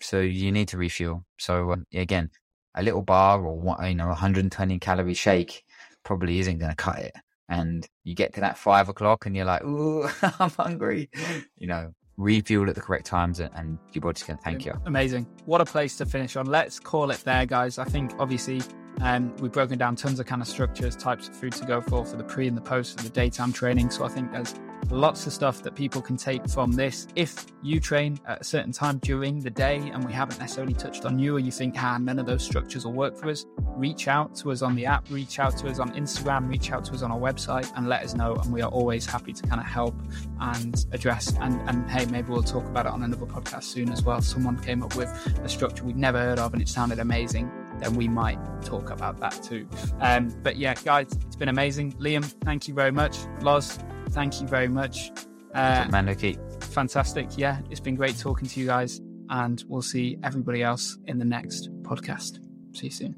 So 0.00 0.20
you 0.20 0.50
need 0.50 0.68
to 0.68 0.78
refuel. 0.78 1.24
So 1.38 1.72
um, 1.72 1.86
again, 1.92 2.30
a 2.74 2.82
little 2.82 3.02
bar 3.02 3.44
or 3.44 3.58
what, 3.58 3.86
you 3.86 3.94
know, 3.94 4.06
120 4.06 4.78
calorie 4.78 5.14
shake 5.14 5.64
probably 6.04 6.38
isn't 6.38 6.58
going 6.58 6.70
to 6.70 6.76
cut 6.76 7.00
it. 7.00 7.12
And 7.50 7.86
you 8.04 8.14
get 8.14 8.32
to 8.34 8.40
that 8.40 8.56
five 8.56 8.88
o'clock 8.88 9.26
and 9.26 9.36
you're 9.36 9.44
like, 9.44 9.62
ooh, 9.64 10.08
I'm 10.38 10.50
hungry. 10.50 11.10
You 11.58 11.66
know, 11.66 11.92
refuel 12.16 12.68
at 12.68 12.76
the 12.76 12.80
correct 12.80 13.06
times 13.06 13.40
and, 13.40 13.50
and 13.54 13.78
your 13.92 14.02
body's 14.02 14.22
going 14.22 14.38
to 14.38 14.42
thank 14.42 14.64
you. 14.64 14.72
Amazing. 14.86 15.26
What 15.46 15.60
a 15.60 15.64
place 15.64 15.96
to 15.96 16.06
finish 16.06 16.36
on. 16.36 16.46
Let's 16.46 16.78
call 16.78 17.10
it 17.10 17.18
there, 17.24 17.44
guys. 17.46 17.78
I 17.78 17.84
think 17.84 18.12
obviously 18.18 18.62
um, 19.00 19.34
we've 19.38 19.52
broken 19.52 19.78
down 19.78 19.96
tons 19.96 20.20
of 20.20 20.26
kind 20.26 20.40
of 20.40 20.48
structures, 20.48 20.96
types 20.96 21.28
of 21.28 21.34
food 21.34 21.52
to 21.54 21.66
go 21.66 21.80
for, 21.80 22.04
for 22.04 22.16
the 22.16 22.24
pre 22.24 22.46
and 22.46 22.56
the 22.56 22.62
post 22.62 22.98
for 22.98 23.04
the 23.04 23.10
daytime 23.10 23.52
training. 23.52 23.90
So 23.90 24.04
I 24.04 24.08
think 24.08 24.30
there's 24.32 24.54
lots 24.90 25.26
of 25.26 25.32
stuff 25.32 25.62
that 25.62 25.74
people 25.74 26.02
can 26.02 26.16
take 26.16 26.48
from 26.48 26.72
this. 26.72 27.06
If 27.14 27.46
you 27.62 27.80
train 27.80 28.18
at 28.26 28.40
a 28.40 28.44
certain 28.44 28.72
time 28.72 28.98
during 28.98 29.40
the 29.40 29.50
day 29.50 29.76
and 29.76 30.04
we 30.04 30.12
haven't 30.12 30.38
necessarily 30.38 30.74
touched 30.74 31.04
on 31.04 31.18
you, 31.18 31.36
or 31.36 31.38
you 31.38 31.50
think, 31.50 31.74
ah, 31.78 31.98
none 31.98 32.18
of 32.18 32.26
those 32.26 32.42
structures 32.42 32.84
will 32.84 32.92
work 32.92 33.16
for 33.16 33.30
us, 33.30 33.46
reach 33.76 34.08
out 34.08 34.34
to 34.36 34.50
us 34.52 34.62
on 34.62 34.74
the 34.74 34.86
app, 34.86 35.08
reach 35.10 35.38
out 35.38 35.56
to 35.58 35.68
us 35.68 35.78
on 35.78 35.90
Instagram, 35.94 36.48
reach 36.48 36.72
out 36.72 36.84
to 36.86 36.92
us 36.92 37.02
on 37.02 37.10
our 37.10 37.18
website, 37.18 37.70
and 37.76 37.88
let 37.88 38.02
us 38.02 38.14
know. 38.14 38.34
And 38.34 38.52
we 38.52 38.62
are 38.62 38.70
always 38.70 39.06
happy 39.06 39.32
to 39.32 39.42
kind 39.46 39.60
of 39.60 39.66
help 39.66 39.94
and 40.40 40.86
address. 40.92 41.34
And, 41.40 41.60
and 41.68 41.90
hey, 41.90 42.06
maybe 42.06 42.30
we'll 42.30 42.42
talk 42.42 42.64
about 42.66 42.86
it 42.86 42.92
on 42.92 43.02
another 43.02 43.26
podcast 43.26 43.64
soon 43.64 43.90
as 43.90 44.02
well. 44.02 44.20
Someone 44.20 44.58
came 44.58 44.82
up 44.82 44.96
with 44.96 45.08
a 45.42 45.48
structure 45.48 45.84
we'd 45.84 45.96
never 45.96 46.18
heard 46.18 46.38
of 46.38 46.52
and 46.52 46.62
it 46.62 46.68
sounded 46.68 46.98
amazing 46.98 47.50
then 47.80 47.94
we 47.94 48.08
might 48.08 48.38
talk 48.62 48.90
about 48.90 49.18
that 49.20 49.40
too. 49.42 49.68
Um, 50.00 50.28
but 50.42 50.56
yeah, 50.56 50.74
guys, 50.74 51.08
it's 51.26 51.36
been 51.36 51.48
amazing. 51.48 51.92
Liam, 51.94 52.24
thank 52.44 52.68
you 52.68 52.74
very 52.74 52.92
much. 52.92 53.18
Loz, 53.42 53.78
thank 54.10 54.40
you 54.40 54.46
very 54.46 54.68
much. 54.68 55.10
Uh, 55.54 55.84
Manuki. 55.86 56.38
Fantastic. 56.64 57.36
Yeah, 57.36 57.60
it's 57.70 57.80
been 57.80 57.96
great 57.96 58.16
talking 58.18 58.48
to 58.48 58.60
you 58.60 58.66
guys. 58.66 59.00
And 59.32 59.62
we'll 59.68 59.82
see 59.82 60.18
everybody 60.24 60.62
else 60.62 60.98
in 61.06 61.18
the 61.18 61.24
next 61.24 61.70
podcast. 61.82 62.40
See 62.72 62.86
you 62.86 62.90
soon. 62.90 63.14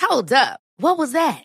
Hold 0.00 0.32
up. 0.32 0.60
What 0.78 0.96
was 0.96 1.12
that? 1.12 1.44